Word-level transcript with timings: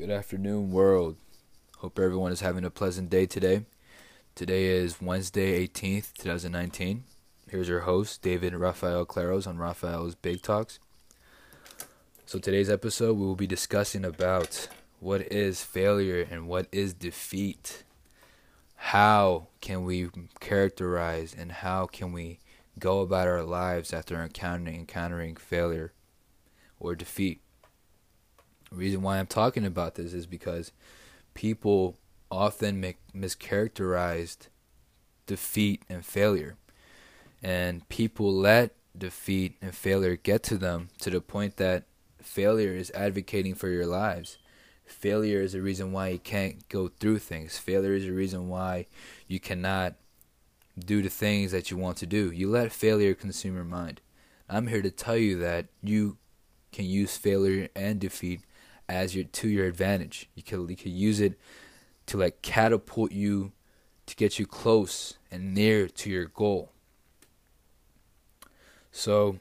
Good 0.00 0.10
afternoon, 0.10 0.70
world. 0.70 1.16
Hope 1.76 1.98
everyone 1.98 2.32
is 2.32 2.40
having 2.40 2.64
a 2.64 2.70
pleasant 2.70 3.10
day 3.10 3.26
today. 3.26 3.66
Today 4.34 4.64
is 4.64 4.98
Wednesday, 4.98 5.66
18th, 5.68 6.14
2019. 6.14 7.04
Here's 7.50 7.68
your 7.68 7.80
host, 7.80 8.22
David 8.22 8.54
Rafael 8.54 9.04
Claros 9.04 9.46
on 9.46 9.58
Rafael's 9.58 10.14
Big 10.14 10.40
Talks. 10.40 10.78
So, 12.24 12.38
today's 12.38 12.70
episode, 12.70 13.18
we 13.18 13.26
will 13.26 13.36
be 13.36 13.46
discussing 13.46 14.06
about 14.06 14.68
what 15.00 15.30
is 15.30 15.62
failure 15.62 16.26
and 16.30 16.48
what 16.48 16.66
is 16.72 16.94
defeat. 16.94 17.84
How 18.76 19.48
can 19.60 19.84
we 19.84 20.08
characterize 20.40 21.36
and 21.38 21.52
how 21.52 21.84
can 21.84 22.12
we 22.12 22.38
go 22.78 23.00
about 23.00 23.28
our 23.28 23.42
lives 23.42 23.92
after 23.92 24.14
encountering 24.22 24.76
encountering 24.76 25.36
failure 25.36 25.92
or 26.78 26.94
defeat? 26.94 27.42
The 28.70 28.76
reason 28.76 29.02
why 29.02 29.18
I'm 29.18 29.26
talking 29.26 29.66
about 29.66 29.96
this 29.96 30.12
is 30.12 30.26
because 30.26 30.70
people 31.34 31.96
often 32.30 32.80
make 32.80 32.98
mischaracterized 33.12 34.48
defeat 35.26 35.82
and 35.88 36.04
failure. 36.04 36.56
And 37.42 37.88
people 37.88 38.32
let 38.32 38.74
defeat 38.96 39.56
and 39.60 39.74
failure 39.74 40.14
get 40.16 40.42
to 40.44 40.56
them 40.56 40.90
to 41.00 41.10
the 41.10 41.20
point 41.20 41.56
that 41.56 41.84
failure 42.22 42.72
is 42.72 42.92
advocating 42.92 43.54
for 43.54 43.68
your 43.68 43.86
lives. 43.86 44.38
Failure 44.84 45.40
is 45.40 45.52
the 45.52 45.62
reason 45.62 45.92
why 45.92 46.08
you 46.08 46.18
can't 46.18 46.68
go 46.68 46.88
through 46.88 47.18
things. 47.18 47.58
Failure 47.58 47.94
is 47.94 48.04
the 48.04 48.12
reason 48.12 48.48
why 48.48 48.86
you 49.26 49.40
cannot 49.40 49.94
do 50.78 51.02
the 51.02 51.08
things 51.08 51.50
that 51.52 51.70
you 51.70 51.76
want 51.76 51.96
to 51.98 52.06
do. 52.06 52.30
You 52.30 52.48
let 52.50 52.72
failure 52.72 53.14
consume 53.14 53.54
your 53.54 53.64
mind. 53.64 54.00
I'm 54.48 54.68
here 54.68 54.82
to 54.82 54.90
tell 54.90 55.16
you 55.16 55.38
that 55.38 55.66
you 55.82 56.18
can 56.72 56.84
use 56.84 57.16
failure 57.16 57.68
and 57.74 57.98
defeat 57.98 58.42
as 58.90 59.14
your 59.14 59.24
to 59.24 59.48
your 59.48 59.66
advantage. 59.66 60.28
You 60.34 60.42
could 60.42 60.68
you 60.68 60.76
can 60.76 60.92
use 60.92 61.20
it 61.20 61.38
to 62.06 62.16
like 62.16 62.42
catapult 62.42 63.12
you 63.12 63.52
to 64.06 64.16
get 64.16 64.38
you 64.38 64.46
close 64.46 65.16
and 65.30 65.54
near 65.54 65.88
to 65.88 66.10
your 66.10 66.26
goal. 66.26 66.72
So 68.90 69.38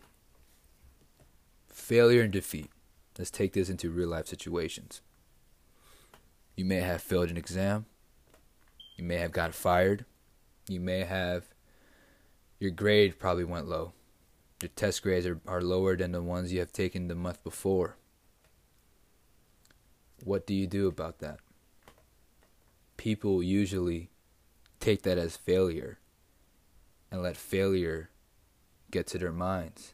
failure 1.67 2.21
and 2.21 2.31
defeat. 2.31 2.69
Let's 3.17 3.31
take 3.31 3.53
this 3.53 3.69
into 3.69 3.89
real 3.89 4.09
life 4.09 4.27
situations. 4.27 5.01
You 6.55 6.65
may 6.65 6.81
have 6.81 7.01
failed 7.01 7.29
an 7.29 7.37
exam. 7.37 7.85
You 8.95 9.03
may 9.03 9.17
have 9.17 9.31
got 9.31 9.55
fired. 9.55 10.05
You 10.67 10.79
may 10.79 10.99
have 10.99 11.45
your 12.59 12.71
grade 12.71 13.17
probably 13.17 13.45
went 13.45 13.67
low. 13.67 13.93
Your 14.61 14.69
test 14.75 15.01
grades 15.01 15.25
are, 15.25 15.39
are 15.47 15.61
lower 15.61 15.95
than 15.95 16.11
the 16.11 16.21
ones 16.21 16.51
you 16.51 16.59
have 16.59 16.73
taken 16.73 17.07
the 17.07 17.15
month 17.15 17.43
before. 17.43 17.95
What 20.23 20.45
do 20.45 20.53
you 20.53 20.67
do 20.67 20.87
about 20.87 21.19
that? 21.19 21.39
People 22.97 23.41
usually 23.41 24.09
take 24.79 25.03
that 25.03 25.17
as 25.17 25.37
failure 25.37 25.99
and 27.11 27.21
let 27.21 27.37
failure 27.37 28.09
get 28.91 29.07
to 29.07 29.17
their 29.17 29.31
minds. 29.31 29.93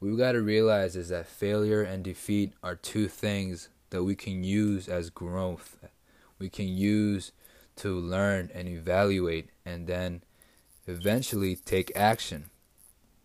We've 0.00 0.18
got 0.18 0.32
to 0.32 0.42
realize 0.42 0.96
is 0.96 1.10
that 1.10 1.28
failure 1.28 1.82
and 1.82 2.02
defeat 2.02 2.54
are 2.62 2.74
two 2.74 3.06
things 3.06 3.68
that 3.90 4.02
we 4.02 4.16
can 4.16 4.42
use 4.42 4.88
as 4.88 5.10
growth. 5.10 5.78
We 6.38 6.48
can 6.48 6.66
use 6.66 7.30
to 7.76 7.96
learn 7.98 8.50
and 8.52 8.68
evaluate 8.68 9.50
and 9.64 9.86
then 9.86 10.22
eventually 10.88 11.54
take 11.54 11.92
action. 11.94 12.50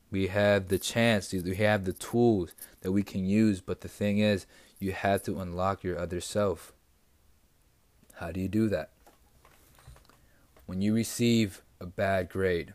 We 0.09 0.27
have 0.27 0.69
the 0.69 0.79
chance, 0.79 1.33
we 1.33 1.55
have 1.57 1.83
the 1.83 1.93
tools 1.93 2.53
that 2.81 2.91
we 2.91 3.03
can 3.03 3.25
use, 3.25 3.59
but 3.59 3.81
the 3.81 3.89
thing 3.89 4.19
is, 4.19 4.45
you 4.79 4.93
have 4.93 5.23
to 5.23 5.39
unlock 5.39 5.83
your 5.83 5.99
other 5.99 6.21
self. 6.21 6.71
How 8.15 8.31
do 8.31 8.39
you 8.39 8.47
do 8.47 8.69
that? 8.69 8.91
When 10.65 10.81
you 10.81 10.93
receive 10.93 11.61
a 11.81 11.85
bad 11.85 12.29
grade, 12.29 12.73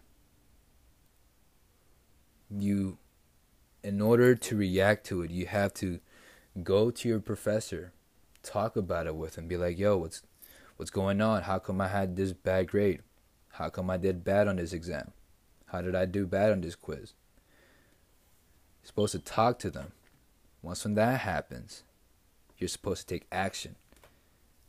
you, 2.51 2.99
in 3.83 4.01
order 4.01 4.35
to 4.35 4.57
react 4.57 5.07
to 5.07 5.23
it, 5.23 5.31
you 5.31 5.47
have 5.47 5.73
to 5.75 6.01
go 6.63 6.91
to 6.91 7.09
your 7.09 7.21
professor, 7.21 7.93
talk 8.43 8.77
about 8.77 9.07
it 9.07 9.17
with 9.17 9.37
him, 9.37 9.49
be 9.49 9.57
like, 9.57 9.79
yo, 9.79 9.97
what's, 9.97 10.23
what's 10.77 10.91
going 10.91 11.21
on? 11.23 11.43
How 11.43 11.59
come 11.59 11.81
I 11.81 11.89
had 11.89 12.17
this 12.17 12.33
bad 12.33 12.69
grade? 12.69 13.01
How 13.53 13.71
come 13.71 13.89
I 13.89 13.97
did 13.97 14.25
bad 14.25 14.49
on 14.49 14.57
this 14.57 14.73
exam? 14.73 15.13
How 15.67 15.81
did 15.81 15.95
I 15.95 16.05
do 16.05 16.27
bad 16.27 16.53
on 16.53 16.61
this 16.61 16.75
quiz? 16.75 17.15
You're 18.83 18.89
supposed 18.89 19.13
to 19.13 19.19
talk 19.19 19.59
to 19.61 19.71
them. 19.71 19.93
Once 20.61 20.85
when 20.85 20.95
that 20.95 21.21
happens, 21.21 21.85
you're 22.59 22.69
supposed 22.69 23.07
to 23.07 23.15
take 23.15 23.27
action. 23.31 23.77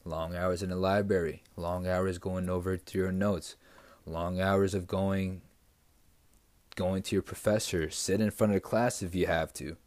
Long 0.06 0.36
hours 0.36 0.62
in 0.62 0.70
the 0.70 0.76
library, 0.76 1.44
long 1.56 1.88
hours 1.88 2.18
going 2.18 2.50
over 2.50 2.78
to 2.78 2.98
your 2.98 3.12
notes, 3.12 3.56
long 4.06 4.40
hours 4.40 4.74
of 4.74 4.88
going 4.88 5.42
going 6.76 7.04
to 7.04 7.16
your 7.16 7.22
professor, 7.22 7.90
sit 7.90 8.20
in 8.20 8.32
front 8.32 8.52
of 8.52 8.56
the 8.56 8.60
class 8.60 9.04
if 9.04 9.14
you 9.14 9.28
have 9.28 9.54
to. 9.54 9.78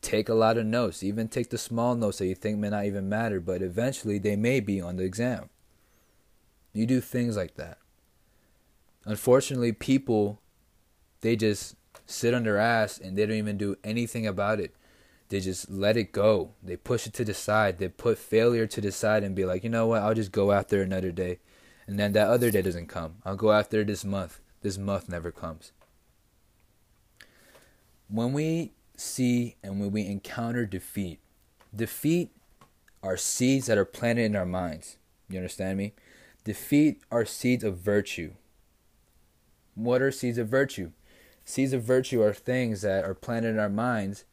Take 0.00 0.28
a 0.28 0.34
lot 0.34 0.56
of 0.56 0.64
notes, 0.64 1.02
even 1.02 1.28
take 1.28 1.50
the 1.50 1.58
small 1.58 1.94
notes 1.94 2.18
that 2.18 2.26
you 2.26 2.34
think 2.34 2.58
may 2.58 2.70
not 2.70 2.86
even 2.86 3.08
matter, 3.08 3.40
but 3.40 3.60
eventually 3.60 4.18
they 4.18 4.36
may 4.36 4.60
be 4.60 4.80
on 4.80 4.96
the 4.96 5.04
exam. 5.04 5.50
You 6.72 6.86
do 6.86 7.00
things 7.00 7.36
like 7.36 7.54
that. 7.56 7.78
Unfortunately, 9.04 9.72
people 9.72 10.40
they 11.20 11.36
just 11.36 11.74
sit 12.06 12.34
on 12.34 12.44
their 12.44 12.58
ass 12.58 12.98
and 12.98 13.16
they 13.16 13.26
don't 13.26 13.36
even 13.36 13.58
do 13.58 13.76
anything 13.84 14.26
about 14.26 14.60
it 14.60 14.74
they 15.28 15.40
just 15.40 15.70
let 15.70 15.96
it 15.96 16.12
go. 16.12 16.52
They 16.62 16.76
push 16.76 17.06
it 17.06 17.12
to 17.14 17.24
the 17.24 17.34
side. 17.34 17.78
They 17.78 17.88
put 17.88 18.18
failure 18.18 18.66
to 18.66 18.80
the 18.80 18.92
side 18.92 19.24
and 19.24 19.34
be 19.34 19.44
like, 19.44 19.64
you 19.64 19.70
know 19.70 19.86
what? 19.86 20.02
I'll 20.02 20.14
just 20.14 20.32
go 20.32 20.52
after 20.52 20.82
another 20.82 21.10
day. 21.10 21.40
And 21.86 21.98
then 21.98 22.12
that 22.12 22.28
other 22.28 22.50
day 22.50 22.62
doesn't 22.62 22.86
come. 22.86 23.16
I'll 23.24 23.36
go 23.36 23.52
after 23.52 23.82
this 23.84 24.04
month. 24.04 24.40
This 24.62 24.78
month 24.78 25.08
never 25.08 25.32
comes. 25.32 25.72
When 28.08 28.32
we 28.32 28.72
see 28.96 29.56
and 29.62 29.80
when 29.80 29.90
we 29.90 30.06
encounter 30.06 30.64
defeat, 30.64 31.18
defeat 31.74 32.30
are 33.02 33.16
seeds 33.16 33.66
that 33.66 33.78
are 33.78 33.84
planted 33.84 34.24
in 34.24 34.36
our 34.36 34.46
minds. 34.46 34.96
You 35.28 35.38
understand 35.38 35.78
me? 35.78 35.92
Defeat 36.44 37.02
are 37.10 37.24
seeds 37.24 37.64
of 37.64 37.78
virtue. 37.78 38.32
What 39.74 40.00
are 40.02 40.12
seeds 40.12 40.38
of 40.38 40.48
virtue? 40.48 40.92
Seeds 41.46 41.72
of 41.72 41.84
virtue 41.84 42.20
are 42.22 42.34
things 42.34 42.82
that 42.82 43.04
are 43.04 43.14
planted 43.14 43.50
in 43.50 43.58
our 43.58 43.68
minds 43.68 44.24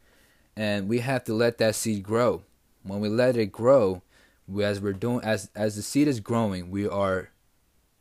and 0.56 0.88
we 0.88 1.00
have 1.00 1.24
to 1.26 1.34
let 1.34 1.60
that 1.60 1.76
seed 1.76 2.04
grow. 2.04 2.42
When 2.84 3.00
we 3.00 3.08
let 3.08 3.38
it 3.38 3.52
grow, 3.52 4.02
we, 4.48 4.64
as 4.64 4.82
we're 4.82 4.94
doing, 4.94 5.22
as 5.24 5.50
as 5.56 5.76
the 5.76 5.82
seed 5.82 6.08
is 6.08 6.20
growing, 6.20 6.70
we 6.70 6.88
are 6.88 7.30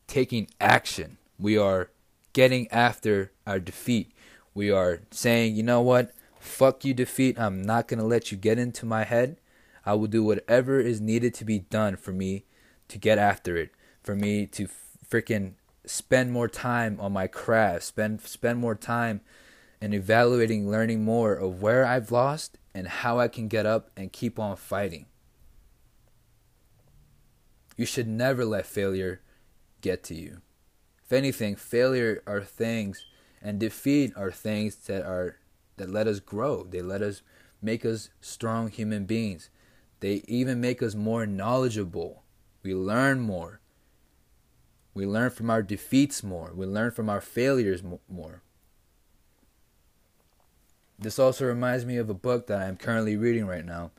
taking 0.07 0.49
action. 0.61 1.19
We 1.39 1.57
are 1.57 1.91
getting 2.33 2.69
after 2.71 3.33
our 3.47 3.61
defeat. 3.61 4.13
We 4.55 4.71
are 4.71 5.01
saying, 5.11 5.57
you 5.57 5.63
know 5.63 5.81
what? 5.83 6.13
Fuck 6.41 6.85
you, 6.85 6.95
defeat. 6.95 7.39
I'm 7.39 7.63
not 7.63 7.89
gonna 7.89 8.05
let 8.05 8.33
you 8.33 8.39
get 8.39 8.59
into 8.59 8.85
my 8.87 9.05
head. 9.05 9.37
I 9.85 9.95
will 9.95 10.09
do 10.09 10.25
whatever 10.25 10.81
is 10.81 11.01
needed 11.01 11.35
to 11.35 11.45
be 11.45 11.61
done 11.61 11.97
for 11.97 12.13
me 12.13 12.45
to 12.89 12.99
get 12.99 13.19
after 13.19 13.57
it. 13.57 13.71
For 14.03 14.17
me 14.17 14.47
to 14.47 14.69
freaking 15.09 15.53
spend 15.85 16.33
more 16.33 16.49
time 16.49 16.99
on 17.01 17.13
my 17.13 17.27
craft. 17.27 17.85
Spend 17.85 18.21
spend 18.21 18.59
more 18.59 18.75
time 18.75 19.21
and 19.81 19.95
evaluating, 19.95 20.71
learning 20.71 21.05
more 21.05 21.35
of 21.35 21.61
where 21.61 21.85
I've 21.85 22.13
lost 22.13 22.59
and 22.75 22.87
how 22.87 23.19
I 23.19 23.29
can 23.29 23.49
get 23.49 23.67
up 23.67 23.91
and 23.97 24.13
keep 24.13 24.39
on 24.39 24.57
fighting. 24.57 25.07
You 27.77 27.87
should 27.87 28.07
never 28.07 28.45
let 28.45 28.67
failure 28.67 29.21
get 29.81 30.05
to 30.05 30.15
you. 30.15 30.41
If 31.05 31.13
anything, 31.13 31.57
failure 31.57 32.23
are 32.27 32.43
things 32.43 33.05
and 33.43 33.59
defeat 33.59 34.13
are 34.17 34.31
things 34.31 34.77
that 34.87 35.03
are 35.03 35.37
that 35.77 35.91
let 35.91 36.07
us 36.07 36.21
grow. 36.21 36.65
They 36.65 36.83
let 36.83 37.03
us 37.03 37.23
make 37.61 37.85
us 37.85 38.11
strong 38.21 38.69
human 38.69 39.05
beings. 39.05 39.51
They 40.01 40.23
even 40.29 40.61
make 40.61 40.83
us 40.83 40.95
more 40.95 41.27
knowledgeable. 41.27 42.23
We 42.63 42.75
learn 42.75 43.21
more. 43.21 43.62
We 44.95 45.07
learn 45.07 45.31
from 45.31 45.51
our 45.51 45.63
defeats 45.63 46.23
more. 46.23 46.53
We 46.55 46.67
learn 46.67 46.91
from 46.91 47.09
our 47.09 47.21
failures 47.21 47.83
more. 48.09 48.43
This 50.99 51.19
also 51.19 51.47
reminds 51.47 51.85
me 51.85 51.97
of 51.97 52.11
a 52.11 52.15
book 52.15 52.47
that 52.47 52.61
I 52.61 52.67
am 52.67 52.77
currently 52.77 53.17
reading 53.17 53.47
right 53.47 53.65
now. 53.65 53.91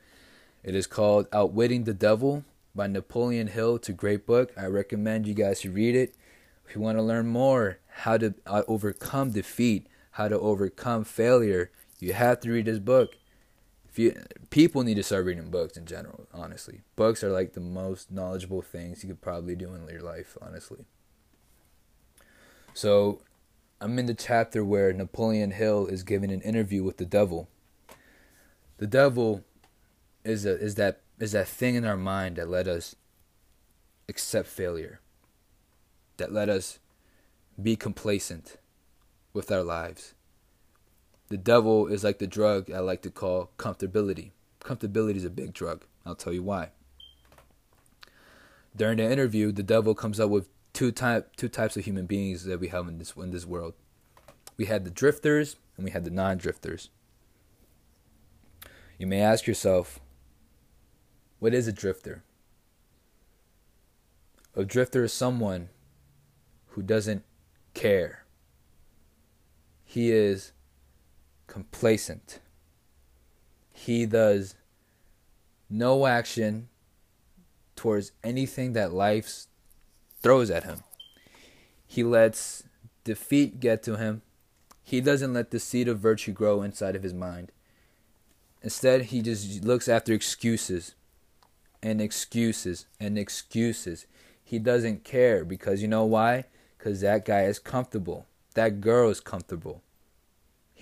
It 0.64 0.76
is 0.76 0.88
called 0.88 1.28
Outwitting 1.34 1.84
the 1.84 1.94
Devil 1.94 2.46
by 2.74 2.88
Napoleon 2.88 3.48
Hill. 3.48 3.76
It's 3.76 3.90
a 3.90 3.94
great 3.94 4.26
book. 4.26 4.54
I 4.56 4.68
recommend 4.68 5.28
you 5.28 5.34
guys 5.34 5.62
to 5.62 5.72
read 5.72 5.96
it. 5.96 6.16
If 6.66 6.76
you 6.76 6.82
want 6.82 6.98
to 6.98 7.04
learn 7.04 7.28
more 7.28 7.80
how 7.88 8.18
to 8.18 8.34
uh, 8.48 8.64
overcome 8.68 9.32
defeat, 9.32 9.88
how 10.12 10.28
to 10.28 10.40
overcome 10.40 11.04
failure, 11.04 11.72
you 12.00 12.14
have 12.14 12.40
to 12.42 12.52
read 12.52 12.66
this 12.66 12.80
book. 12.80 13.18
If 13.94 14.00
you, 14.00 14.20
people 14.50 14.82
need 14.82 14.96
to 14.96 15.04
start 15.04 15.26
reading 15.26 15.52
books 15.52 15.78
in 15.78 15.86
general, 15.86 16.26
honestly. 16.34 16.82
Books 16.96 17.24
are 17.24 17.30
like 17.30 17.54
the 17.54 17.60
most 17.60 18.12
knowledgeable 18.12 18.64
things 18.64 19.04
you 19.04 19.10
could 19.10 19.22
probably 19.22 19.56
do 19.56 19.72
in 19.76 19.88
your 19.88 20.02
life, 20.02 20.36
honestly. 20.42 20.86
So, 22.74 23.22
I'm 23.80 24.00
in 24.00 24.08
the 24.08 24.16
chapter 24.16 24.66
where 24.66 24.92
Napoleon 24.94 25.52
Hill 25.52 25.86
is 25.86 26.02
giving 26.02 26.32
an 26.32 26.42
interview 26.42 26.82
with 26.82 26.98
the 26.98 27.06
devil. 27.06 27.50
The 28.78 28.88
devil 28.88 29.44
is 30.24 30.44
a, 30.44 30.60
is 30.60 30.74
that 30.76 31.02
is 31.20 31.34
that 31.34 31.48
thing 31.48 31.76
in 31.76 31.86
our 31.86 31.96
mind 31.96 32.38
that 32.38 32.50
let 32.50 32.68
us 32.68 32.96
accept 34.10 34.48
failure. 34.48 35.02
That 36.18 36.32
let 36.32 36.50
us 36.50 36.80
be 37.62 37.76
complacent 37.76 38.58
with 39.34 39.52
our 39.52 39.62
lives. 39.62 40.16
The 41.34 41.38
devil 41.38 41.88
is 41.88 42.04
like 42.04 42.20
the 42.20 42.28
drug 42.28 42.70
I 42.70 42.78
like 42.78 43.02
to 43.02 43.10
call 43.10 43.50
comfortability. 43.58 44.34
Comfortability 44.62 45.16
is 45.16 45.26
a 45.26 45.32
big 45.32 45.52
drug. 45.52 45.84
I'll 46.06 46.14
tell 46.14 46.32
you 46.32 46.44
why. 46.44 46.70
During 48.76 48.98
the 48.98 49.12
interview, 49.12 49.52
the 49.52 49.64
devil 49.64 49.96
comes 49.96 50.20
up 50.20 50.30
with 50.30 50.48
two 50.74 50.92
type 50.92 51.36
two 51.36 51.50
types 51.50 51.76
of 51.76 51.86
human 51.86 52.06
beings 52.06 52.44
that 52.44 52.60
we 52.60 52.68
have 52.68 52.88
in 52.88 53.00
this 53.00 53.16
in 53.16 53.32
this 53.32 53.48
world. 53.48 53.74
We 54.58 54.66
had 54.66 54.86
the 54.86 54.92
drifters 54.92 55.56
and 55.76 55.86
we 55.86 55.90
had 55.90 56.06
the 56.06 56.12
non-drifters. 56.12 56.92
You 59.00 59.08
may 59.08 59.20
ask 59.20 59.48
yourself, 59.48 60.00
what 61.40 61.56
is 61.56 61.68
a 61.68 61.74
drifter? 61.74 62.24
A 64.56 64.64
drifter 64.64 65.06
is 65.06 65.14
someone 65.14 65.70
who 66.68 66.84
doesn't 66.84 67.24
care. 67.74 68.26
He 69.84 70.12
is 70.12 70.53
complacent. 71.54 72.40
He 73.72 74.08
does 74.08 74.56
no 75.70 76.08
action 76.08 76.68
towards 77.76 78.12
anything 78.24 78.74
that 78.74 78.92
life 78.92 79.46
throws 80.20 80.50
at 80.50 80.64
him. 80.64 80.80
He 81.86 82.04
lets 82.04 82.64
defeat 83.04 83.60
get 83.60 83.84
to 83.84 83.98
him. 83.98 84.24
He 84.82 85.00
doesn't 85.00 85.34
let 85.34 85.52
the 85.52 85.60
seed 85.60 85.88
of 85.88 86.00
virtue 86.00 86.32
grow 86.32 86.64
inside 86.64 86.96
of 86.96 87.04
his 87.04 87.14
mind. 87.14 87.52
Instead, 88.64 89.04
he 89.04 89.22
just 89.22 89.64
looks 89.64 89.88
after 89.88 90.12
excuses 90.12 90.96
and 91.84 92.02
excuses 92.02 92.88
and 93.00 93.16
excuses. 93.16 94.08
He 94.44 94.58
doesn't 94.58 95.04
care 95.04 95.46
because 95.46 95.84
you 95.84 95.88
know 95.88 96.06
why? 96.06 96.46
Because 96.80 97.02
that 97.02 97.26
guy 97.26 97.44
is 97.44 97.60
comfortable. 97.60 98.26
That 98.56 98.82
girl 98.82 99.12
is 99.12 99.20
comfortable. 99.20 99.84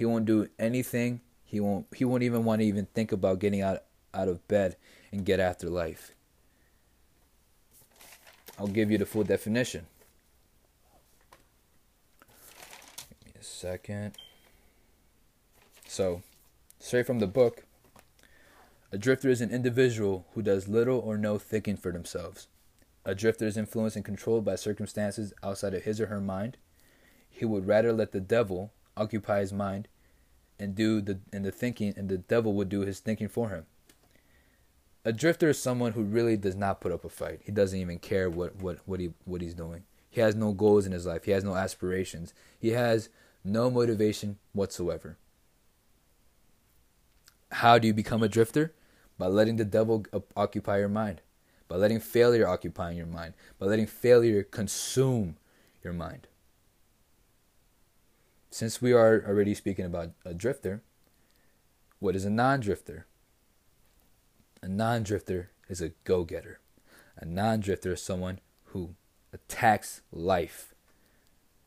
He 0.02 0.06
won't 0.06 0.26
do 0.26 0.48
anything. 0.58 1.22
He 1.44 1.60
won't. 1.60 1.86
He 1.96 2.06
won't 2.06 2.24
even 2.24 2.44
want 2.44 2.60
to 2.60 2.66
even 2.66 2.88
think 2.88 3.12
about 3.12 3.38
getting 3.38 3.62
out 3.62 3.84
out 4.16 4.28
of 4.28 4.48
bed 4.48 4.76
and 5.12 5.24
get 5.24 5.40
after 5.40 5.70
life. 5.70 6.16
I'll 8.58 8.66
give 8.66 8.90
you 8.90 8.98
the 8.98 9.06
full 9.06 9.24
definition. 9.24 9.86
Give 13.24 13.36
me 13.36 13.40
a 13.40 13.44
second. 13.44 14.14
So, 15.88 16.24
straight 16.80 17.06
from 17.06 17.20
the 17.20 17.28
book, 17.28 17.66
a 18.92 18.98
drifter 18.98 19.30
is 19.30 19.40
an 19.40 19.52
individual 19.52 20.26
who 20.34 20.42
does 20.42 20.68
little 20.68 20.98
or 20.98 21.16
no 21.16 21.38
thinking 21.38 21.78
for 21.78 21.92
themselves. 21.92 22.48
A 23.06 23.14
drifter 23.14 23.46
is 23.46 23.56
influenced 23.56 23.98
and 23.98 24.04
controlled 24.04 24.46
by 24.46 24.56
circumstances 24.56 25.32
outside 25.44 25.76
of 25.76 25.84
his 25.84 26.02
or 26.02 26.08
her 26.08 26.20
mind. 26.20 26.58
He 27.30 27.46
would 27.46 27.68
rather 27.68 27.94
let 27.94 28.14
the 28.14 28.20
devil 28.20 28.72
occupy 28.98 29.40
his 29.40 29.54
mind 29.54 29.88
and 30.60 30.76
do 30.76 31.02
the 31.02 31.20
and 31.34 31.46
the 31.46 31.52
thinking 31.52 31.94
and 31.98 32.10
the 32.10 32.18
devil 32.18 32.54
would 32.54 32.70
do 32.70 32.82
his 32.82 33.00
thinking 33.00 33.28
for 33.28 33.50
him. 33.50 33.66
A 35.04 35.12
drifter 35.12 35.50
is 35.50 35.60
someone 35.60 35.94
who 35.94 36.04
really 36.04 36.38
does 36.38 36.56
not 36.56 36.80
put 36.80 36.92
up 36.92 37.04
a 37.04 37.10
fight. 37.10 37.42
He 37.44 37.52
doesn't 37.52 37.80
even 37.80 37.98
care 37.98 38.30
what, 38.30 38.56
what, 38.58 38.78
what 38.86 39.00
he 39.00 39.12
what 39.26 39.42
he's 39.42 39.56
doing. 39.56 39.84
He 40.10 40.22
has 40.22 40.36
no 40.36 40.52
goals 40.52 40.86
in 40.86 40.92
his 40.92 41.06
life. 41.06 41.26
He 41.26 41.32
has 41.32 41.44
no 41.44 41.56
aspirations. 41.56 42.34
He 42.60 42.70
has 42.70 43.10
no 43.44 43.72
motivation 43.72 44.38
whatsoever. 44.54 45.18
How 47.52 47.80
do 47.80 47.88
you 47.88 47.94
become 47.94 48.22
a 48.22 48.30
drifter? 48.30 48.74
By 49.18 49.28
letting 49.28 49.56
the 49.56 49.66
devil 49.66 50.06
occupy 50.36 50.80
your 50.80 50.90
mind 50.90 51.22
by 51.72 51.78
letting 51.78 52.02
failure 52.02 52.46
occupy 52.46 52.92
your 52.92 53.06
mind, 53.06 53.34
by 53.58 53.66
letting 53.66 53.88
failure 53.88 54.44
consume 54.44 55.38
your 55.82 55.94
mind. 55.94 56.28
Since 58.52 58.82
we 58.82 58.94
are 58.94 59.24
already 59.28 59.56
speaking 59.56 59.86
about 59.86 60.12
a 60.24 60.34
drifter, 60.34 60.84
what 62.00 62.16
is 62.16 62.26
a 62.26 62.30
non 62.30 62.60
drifter? 62.60 63.08
A 64.62 64.68
non 64.68 65.04
drifter 65.04 65.52
is 65.68 65.82
a 65.82 65.94
go 66.04 66.24
getter. 66.24 66.60
A 67.18 67.26
non 67.26 67.62
drifter 67.62 67.94
is 67.94 68.04
someone 68.04 68.40
who 68.66 68.96
attacks 69.34 70.02
life. 70.12 70.76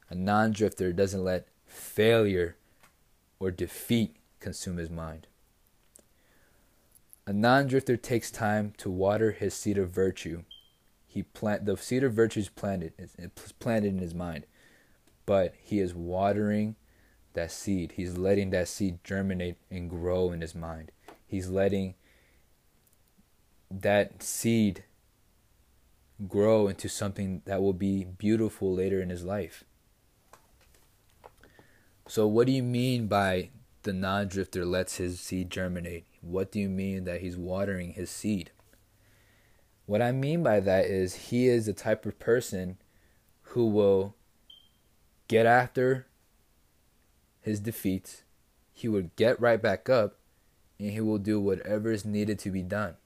A 0.08 0.14
non 0.14 0.52
drifter 0.52 0.92
doesn't 0.92 1.24
let 1.24 1.48
failure 1.66 2.56
or 3.40 3.50
defeat 3.50 4.16
consume 4.40 4.76
his 4.76 4.90
mind. 4.90 5.26
A 7.26 7.32
non-drifter 7.32 7.96
takes 7.96 8.30
time 8.30 8.74
to 8.76 8.90
water 8.90 9.32
his 9.32 9.54
seed 9.54 9.78
of 9.78 9.90
virtue. 9.90 10.42
He 11.06 11.22
plant 11.22 11.64
the 11.64 11.76
seed 11.76 12.04
of 12.04 12.12
virtue 12.12 12.40
is 12.40 12.48
planted, 12.50 12.92
planted 13.58 13.88
in 13.88 13.98
his 13.98 14.14
mind, 14.14 14.46
but 15.26 15.54
he 15.62 15.80
is 15.80 15.94
watering 15.94 16.76
that 17.34 17.50
seed. 17.50 17.92
He's 17.96 18.16
letting 18.16 18.50
that 18.50 18.68
seed 18.68 18.98
germinate 19.04 19.56
and 19.70 19.90
grow 19.90 20.32
in 20.32 20.40
his 20.40 20.54
mind. 20.54 20.90
He's 21.26 21.48
letting 21.48 21.94
that 23.70 24.22
seed 24.22 24.84
grow 26.28 26.68
into 26.68 26.88
something 26.88 27.42
that 27.44 27.60
will 27.60 27.72
be 27.72 28.04
beautiful 28.04 28.72
later 28.72 29.00
in 29.00 29.10
his 29.10 29.24
life. 29.24 29.64
So, 32.06 32.26
what 32.26 32.46
do 32.46 32.52
you 32.52 32.62
mean 32.62 33.06
by 33.06 33.50
the 33.82 33.92
non 33.92 34.28
drifter 34.28 34.64
lets 34.64 34.96
his 34.96 35.20
seed 35.20 35.50
germinate? 35.50 36.04
What 36.20 36.52
do 36.52 36.60
you 36.60 36.68
mean 36.68 37.04
that 37.04 37.20
he's 37.20 37.36
watering 37.36 37.94
his 37.94 38.10
seed? 38.10 38.50
What 39.86 40.02
I 40.02 40.12
mean 40.12 40.42
by 40.42 40.60
that 40.60 40.86
is 40.86 41.14
he 41.14 41.48
is 41.48 41.66
the 41.66 41.72
type 41.72 42.06
of 42.06 42.18
person 42.18 42.78
who 43.48 43.66
will 43.66 44.14
get 45.28 45.46
after 45.46 46.06
his 47.40 47.60
defeats, 47.60 48.22
he 48.72 48.88
would 48.88 49.14
get 49.16 49.40
right 49.40 49.60
back 49.60 49.88
up, 49.88 50.18
and 50.78 50.90
he 50.90 51.00
will 51.00 51.18
do 51.18 51.40
whatever 51.40 51.92
is 51.92 52.04
needed 52.04 52.38
to 52.40 52.50
be 52.50 52.62
done. 52.62 52.96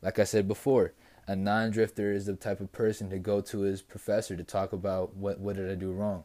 Like 0.00 0.18
I 0.18 0.24
said 0.24 0.48
before, 0.48 0.92
a 1.26 1.36
non-drifter 1.36 2.12
is 2.12 2.26
the 2.26 2.34
type 2.34 2.60
of 2.60 2.72
person 2.72 3.08
to 3.10 3.18
go 3.18 3.40
to 3.40 3.60
his 3.60 3.80
professor 3.80 4.36
to 4.36 4.42
talk 4.42 4.72
about 4.72 5.14
what 5.14 5.38
what 5.38 5.56
did 5.56 5.70
I 5.70 5.76
do 5.76 5.92
wrong. 5.92 6.24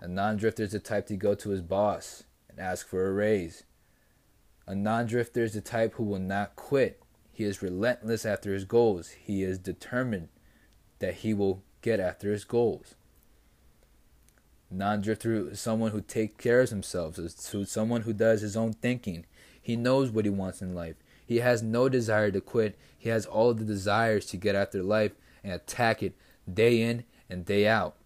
A 0.00 0.08
non-drifter 0.08 0.62
is 0.62 0.72
the 0.72 0.78
type 0.78 1.06
to 1.08 1.16
go 1.16 1.34
to 1.34 1.50
his 1.50 1.60
boss 1.60 2.24
and 2.48 2.58
ask 2.58 2.86
for 2.86 3.06
a 3.06 3.12
raise. 3.12 3.64
A 4.66 4.74
non 4.74 5.06
drifter 5.06 5.44
is 5.44 5.54
the 5.54 5.60
type 5.60 5.94
who 5.94 6.04
will 6.04 6.18
not 6.18 6.54
quit. 6.54 7.02
He 7.32 7.44
is 7.44 7.62
relentless 7.62 8.26
after 8.26 8.52
his 8.52 8.64
goals. 8.64 9.10
He 9.10 9.42
is 9.42 9.58
determined 9.58 10.28
that 10.98 11.14
he 11.14 11.32
will 11.32 11.62
get 11.80 12.00
after 12.00 12.30
his 12.30 12.44
goals. 12.44 12.94
Non 14.70 15.00
drifter 15.00 15.50
is 15.50 15.60
someone 15.60 15.92
who 15.92 16.00
takes 16.00 16.36
care 16.36 16.60
of 16.60 16.70
himself, 16.70 17.18
is 17.18 17.54
someone 17.66 18.02
who 18.02 18.12
does 18.12 18.42
his 18.42 18.56
own 18.56 18.74
thinking. 18.74 19.24
He 19.60 19.76
knows 19.76 20.10
what 20.10 20.24
he 20.24 20.30
wants 20.30 20.60
in 20.60 20.74
life. 20.74 20.96
He 21.24 21.38
has 21.38 21.62
no 21.62 21.88
desire 21.88 22.30
to 22.30 22.40
quit. 22.40 22.78
He 22.98 23.08
has 23.08 23.26
all 23.26 23.54
the 23.54 23.64
desires 23.64 24.26
to 24.26 24.36
get 24.36 24.54
after 24.54 24.82
life 24.82 25.12
and 25.42 25.52
attack 25.52 26.02
it 26.02 26.14
day 26.52 26.82
in 26.82 27.04
and 27.28 27.44
day 27.44 27.66
out. 27.66 27.96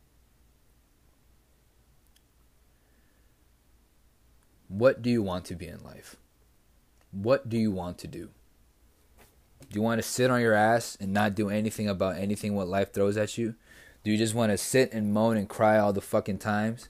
What 4.69 5.03
do 5.03 5.11
you 5.11 5.23
want 5.23 5.45
to 5.47 5.55
be 5.55 5.67
in 5.67 5.83
life? 5.85 6.17
What 7.11 7.49
do 7.49 7.59
you 7.59 7.71
want 7.71 7.99
to 7.99 8.07
do? 8.07 8.31
Do 9.61 9.77
you 9.77 9.83
want 9.83 10.03
to 10.03 10.09
sit 10.09 10.31
on 10.31 10.41
your 10.41 10.55
ass 10.55 10.97
and 11.01 11.13
not 11.13 11.35
do 11.35 11.49
anything 11.49 11.89
about 11.89 12.17
anything 12.17 12.55
what 12.55 12.69
life 12.69 12.93
throws 12.93 13.17
at 13.17 13.37
you? 13.39 13.55
Do 14.05 14.11
you 14.11 14.19
just 14.19 14.35
want 14.35 14.51
to 14.51 14.59
sit 14.59 14.93
and 14.93 15.13
moan 15.13 15.37
and 15.37 15.49
cry 15.49 15.79
all 15.79 15.93
the 15.93 16.01
fucking 16.01 16.39
times? 16.39 16.89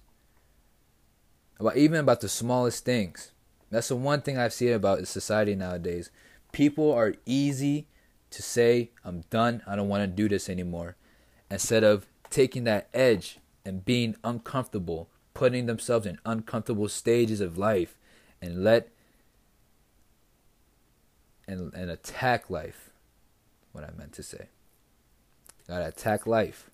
About 1.61 1.77
even 1.77 2.01
about 2.01 2.21
the 2.21 2.29
smallest 2.29 2.85
things. 2.85 3.33
That's 3.71 3.89
the 3.89 3.97
one 3.97 4.23
thing 4.23 4.39
I've 4.39 4.53
seen 4.53 4.73
about 4.73 5.07
society 5.07 5.55
nowadays. 5.55 6.11
People 6.53 6.93
are 6.93 7.15
easy 7.25 7.87
to 8.31 8.43
say, 8.43 8.91
I'm 9.05 9.25
done, 9.31 9.63
I 9.67 9.77
don't 9.77 9.89
want 9.89 10.03
to 10.03 10.07
do 10.07 10.29
this 10.29 10.49
anymore. 10.49 10.97
Instead 11.51 11.85
of 11.85 12.07
taking 12.31 12.65
that 12.65 12.89
edge 12.95 13.39
and 13.65 13.85
being 13.85 14.17
uncomfortable, 14.25 15.09
putting 15.35 15.67
themselves 15.67 16.07
in 16.07 16.19
uncomfortable 16.25 16.89
stages 16.89 17.41
of 17.41 17.59
life 17.59 17.97
and 18.41 18.65
let 18.65 18.89
and, 21.47 21.73
and 21.75 21.91
attack 21.91 22.49
life. 22.49 22.91
What 23.73 23.85
I 23.85 23.91
meant 23.97 24.13
to 24.15 24.23
say. 24.23 24.49
Gotta 25.69 25.89
attack 25.89 26.27
life. 26.27 26.71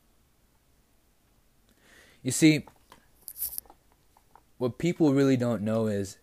You 2.22 2.30
see, 2.30 2.66
what 4.58 4.78
people 4.78 5.14
really 5.14 5.37
don't 5.37 5.62
know 5.62 5.87
is 5.87 6.18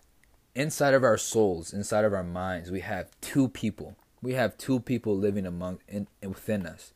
inside 0.54 0.94
of 0.94 1.04
our 1.04 1.18
souls, 1.18 1.74
inside 1.74 2.06
of 2.06 2.14
our 2.14 2.24
minds, 2.24 2.72
we 2.72 2.82
have 2.82 3.10
two 3.22 3.48
people. 3.48 3.96
We 4.22 4.34
have 4.34 4.58
two 4.58 4.80
people 4.80 5.16
living 5.16 5.46
among 5.46 5.80
in, 5.88 6.08
within 6.22 6.66
us. 6.66 6.94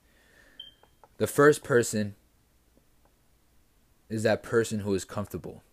The 1.18 1.28
first 1.28 1.64
person 1.64 2.16
is 4.10 4.24
that 4.24 4.42
person 4.42 4.80
who 4.80 4.94
is 4.94 5.06
comfortable. 5.06 5.64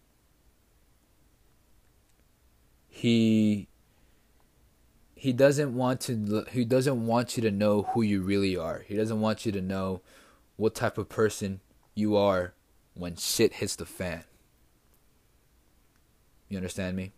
He 2.88 3.68
he 5.14 5.32
doesn't 5.32 5.74
want 5.74 6.00
to 6.02 6.44
he 6.50 6.64
doesn't 6.64 7.06
want 7.06 7.36
you 7.36 7.42
to 7.42 7.50
know 7.50 7.82
who 7.94 8.02
you 8.02 8.22
really 8.22 8.56
are. 8.56 8.84
He 8.86 8.96
doesn't 8.96 9.20
want 9.20 9.46
you 9.46 9.52
to 9.52 9.60
know 9.60 10.02
what 10.56 10.74
type 10.74 10.98
of 10.98 11.08
person 11.08 11.60
you 11.94 12.16
are 12.16 12.54
when 12.96 13.16
shit 13.16 13.54
hits 13.54 13.76
the 13.76 13.86
fan. 13.86 14.24
You 16.48 16.56
understand 16.56 16.96
me? 16.96 17.12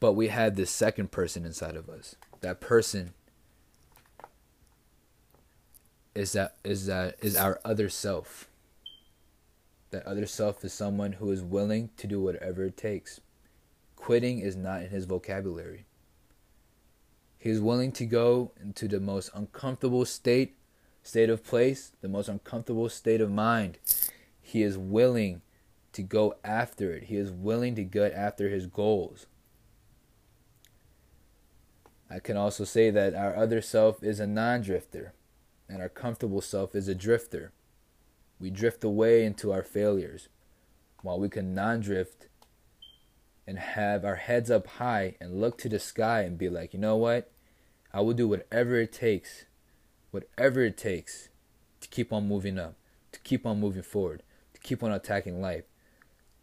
But 0.00 0.12
we 0.12 0.28
had 0.28 0.56
this 0.56 0.70
second 0.70 1.10
person 1.10 1.44
inside 1.44 1.76
of 1.76 1.88
us. 1.88 2.16
That 2.40 2.60
person 2.60 3.14
is 6.14 6.32
that 6.32 6.56
is 6.64 6.86
that 6.86 7.16
is 7.20 7.36
our 7.36 7.60
other 7.64 7.88
self. 7.88 8.48
That 9.90 10.06
other 10.06 10.26
self 10.26 10.64
is 10.64 10.72
someone 10.72 11.12
who 11.12 11.30
is 11.30 11.42
willing 11.42 11.90
to 11.96 12.06
do 12.06 12.20
whatever 12.20 12.64
it 12.64 12.76
takes. 12.76 13.20
Quitting 13.96 14.40
is 14.40 14.54
not 14.54 14.82
in 14.82 14.90
his 14.90 15.04
vocabulary. 15.04 15.86
He 17.38 17.50
is 17.50 17.60
willing 17.60 17.92
to 17.92 18.04
go 18.04 18.52
into 18.60 18.88
the 18.88 19.00
most 19.00 19.30
uncomfortable 19.32 20.04
state, 20.04 20.56
state 21.08 21.30
of 21.30 21.42
place, 21.42 21.92
the 22.02 22.08
most 22.08 22.28
uncomfortable 22.28 22.88
state 22.90 23.22
of 23.22 23.30
mind. 23.30 23.78
He 24.40 24.62
is 24.62 24.76
willing 24.76 25.40
to 25.92 26.02
go 26.02 26.34
after 26.44 26.92
it. 26.92 27.04
He 27.04 27.16
is 27.16 27.30
willing 27.30 27.74
to 27.76 27.82
get 27.82 28.12
after 28.12 28.50
his 28.50 28.66
goals. 28.66 29.26
I 32.10 32.18
can 32.18 32.36
also 32.36 32.64
say 32.64 32.90
that 32.90 33.14
our 33.14 33.34
other 33.34 33.62
self 33.62 34.02
is 34.02 34.20
a 34.20 34.26
non 34.26 34.60
drifter, 34.60 35.14
and 35.68 35.80
our 35.80 35.88
comfortable 35.88 36.42
self 36.42 36.74
is 36.74 36.88
a 36.88 36.94
drifter. 36.94 37.52
We 38.38 38.50
drift 38.50 38.84
away 38.84 39.24
into 39.24 39.50
our 39.50 39.62
failures, 39.62 40.28
while 41.02 41.18
we 41.18 41.30
can 41.30 41.54
non 41.54 41.80
drift 41.80 42.28
and 43.46 43.58
have 43.58 44.04
our 44.04 44.16
heads 44.16 44.50
up 44.50 44.66
high 44.66 45.16
and 45.20 45.40
look 45.40 45.56
to 45.58 45.70
the 45.70 45.78
sky 45.78 46.20
and 46.20 46.36
be 46.36 46.50
like, 46.50 46.74
you 46.74 46.78
know 46.78 46.96
what? 46.96 47.30
I 47.94 48.02
will 48.02 48.12
do 48.12 48.28
whatever 48.28 48.76
it 48.76 48.92
takes, 48.92 49.46
whatever 50.10 50.62
it 50.62 50.76
takes 50.76 51.28
to 51.80 51.88
keep 51.88 52.12
on 52.12 52.28
moving 52.28 52.58
up, 52.58 52.74
to 53.12 53.20
keep 53.20 53.46
on 53.46 53.60
moving 53.60 53.82
forward, 53.82 54.22
to 54.54 54.60
keep 54.60 54.82
on 54.82 54.92
attacking 54.92 55.40
life, 55.40 55.64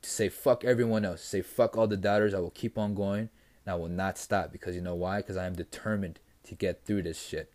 to 0.02 0.10
say 0.10 0.30
fuck 0.30 0.64
everyone 0.64 1.06
else, 1.06 1.22
say 1.22 1.42
fuck 1.42 1.78
all 1.78 1.88
the 1.88 1.98
doubters. 1.98 2.34
I 2.34 2.40
will 2.40 2.52
keep 2.52 2.78
on 2.78 2.94
going 2.94 3.30
and 3.66 3.74
I 3.74 3.76
will 3.76 3.90
not 3.90 4.18
stop 4.18 4.52
because 4.52 4.76
you 4.76 4.82
know 4.82 4.96
why? 4.96 5.18
Because 5.18 5.38
I 5.38 5.46
am 5.46 5.56
determined 5.56 6.20
to 6.44 6.56
get 6.56 6.86
through 6.86 7.04
this 7.04 7.22
shit. 7.22 7.52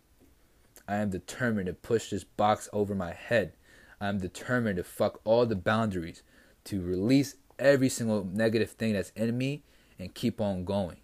I 0.87 0.97
am 0.97 1.09
determined 1.09 1.67
to 1.67 1.73
push 1.73 2.09
this 2.09 2.23
box 2.23 2.67
over 2.73 2.93
my 2.93 3.13
head. 3.13 3.53
I 3.99 4.07
am 4.07 4.19
determined 4.19 4.77
to 4.77 4.83
fuck 4.83 5.21
all 5.23 5.45
the 5.45 5.55
boundaries, 5.55 6.23
to 6.65 6.81
release 6.81 7.35
every 7.57 7.87
single 7.89 8.25
negative 8.25 8.71
thing 8.71 8.93
that's 8.93 9.11
in 9.11 9.37
me 9.37 9.63
and 9.97 10.13
keep 10.13 10.41
on 10.41 10.65
going. 10.65 10.97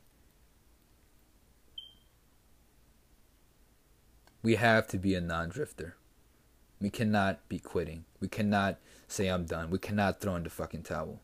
We 4.44 4.56
have 4.56 4.88
to 4.88 4.98
be 4.98 5.16
a 5.16 5.22
non 5.22 5.50
drifter. 5.50 5.96
We 6.80 6.90
cannot 6.90 7.48
be 7.50 7.60
quitting. 7.60 8.06
We 8.20 8.28
cannot 8.28 8.78
say 9.08 9.28
I'm 9.28 9.46
done. 9.46 9.70
We 9.70 9.80
cannot 9.80 10.22
throw 10.22 10.36
in 10.36 10.44
the 10.44 10.50
fucking 10.50 10.84
towel. 10.84 11.22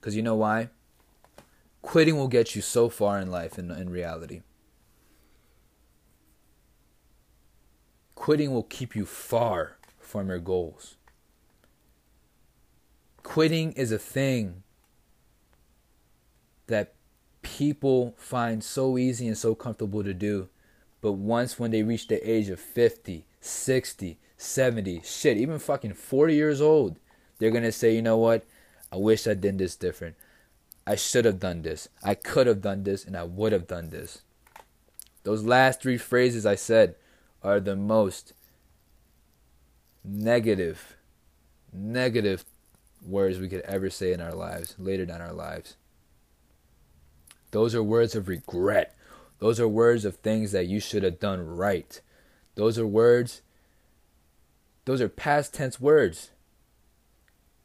Because 0.00 0.16
you 0.16 0.22
know 0.22 0.34
why? 0.34 0.70
Quitting 1.82 2.16
will 2.16 2.28
get 2.28 2.56
you 2.56 2.62
so 2.62 2.88
far 2.88 3.18
in 3.18 3.30
life 3.30 3.58
in, 3.58 3.70
in 3.70 3.90
reality. 3.90 4.42
Quitting 8.16 8.52
will 8.52 8.64
keep 8.64 8.96
you 8.96 9.06
far 9.06 9.76
from 10.00 10.28
your 10.28 10.40
goals. 10.40 10.96
Quitting 13.22 13.72
is 13.72 13.92
a 13.92 13.98
thing 13.98 14.62
that 16.66 16.94
people 17.42 18.14
find 18.16 18.64
so 18.64 18.98
easy 18.98 19.28
and 19.28 19.38
so 19.38 19.54
comfortable 19.54 20.02
to 20.02 20.14
do. 20.14 20.48
But 21.00 21.12
once 21.12 21.58
when 21.58 21.70
they 21.70 21.82
reach 21.82 22.08
the 22.08 22.28
age 22.28 22.48
of 22.48 22.58
50, 22.58 23.26
60, 23.40 24.18
70, 24.36 25.02
shit, 25.04 25.36
even 25.36 25.58
fucking 25.58 25.94
40 25.94 26.34
years 26.34 26.60
old, 26.60 26.98
they're 27.38 27.50
going 27.50 27.62
to 27.62 27.72
say, 27.72 27.94
you 27.94 28.02
know 28.02 28.16
what? 28.16 28.44
I 28.90 28.96
wish 28.96 29.26
I 29.26 29.34
did 29.34 29.58
this 29.58 29.76
different. 29.76 30.16
I 30.86 30.94
should 30.94 31.24
have 31.24 31.40
done 31.40 31.62
this. 31.62 31.88
I 32.02 32.14
could 32.14 32.46
have 32.46 32.62
done 32.62 32.84
this 32.84 33.04
and 33.04 33.16
I 33.16 33.24
would 33.24 33.52
have 33.52 33.66
done 33.66 33.90
this. 33.90 34.22
Those 35.24 35.44
last 35.44 35.82
three 35.82 35.98
phrases 35.98 36.46
I 36.46 36.54
said 36.54 36.94
are 37.42 37.58
the 37.58 37.76
most 37.76 38.32
negative, 40.04 40.96
negative 41.72 42.44
words 43.04 43.38
we 43.38 43.48
could 43.48 43.62
ever 43.62 43.90
say 43.90 44.12
in 44.12 44.20
our 44.20 44.34
lives, 44.34 44.76
later 44.78 45.04
down 45.04 45.20
our 45.20 45.32
lives. 45.32 45.76
Those 47.50 47.74
are 47.74 47.82
words 47.82 48.14
of 48.14 48.28
regret. 48.28 48.95
Those 49.38 49.60
are 49.60 49.68
words 49.68 50.04
of 50.04 50.16
things 50.16 50.52
that 50.52 50.66
you 50.66 50.80
should 50.80 51.02
have 51.02 51.20
done 51.20 51.46
right. 51.46 52.00
Those 52.54 52.78
are 52.78 52.86
words, 52.86 53.42
those 54.86 55.00
are 55.00 55.08
past 55.08 55.52
tense 55.52 55.80
words. 55.80 56.30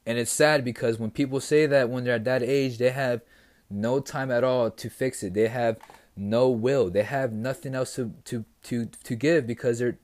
And 0.06 0.18
it's 0.18 0.32
sad 0.32 0.66
because 0.66 1.00
when 1.00 1.12
people 1.12 1.40
say 1.40 1.66
that 1.68 1.90
when 1.90 2.04
they're 2.04 2.16
at 2.16 2.26
that 2.26 2.44
age, 2.44 2.78
they 2.78 2.90
have 2.90 3.22
no 3.70 4.00
time 4.00 4.32
at 4.32 4.44
all 4.44 4.70
to 4.72 4.90
fix 4.90 5.24
it. 5.24 5.34
They 5.34 5.48
have 5.48 5.78
no 6.16 6.50
will. 6.50 6.90
They 6.90 7.04
have 7.04 7.32
nothing 7.32 7.76
else 7.76 7.96
to 7.96 8.14
to 8.26 8.46
to, 8.64 8.86
to 8.86 9.16
give 9.16 9.48
because 9.48 9.80
their 9.80 9.98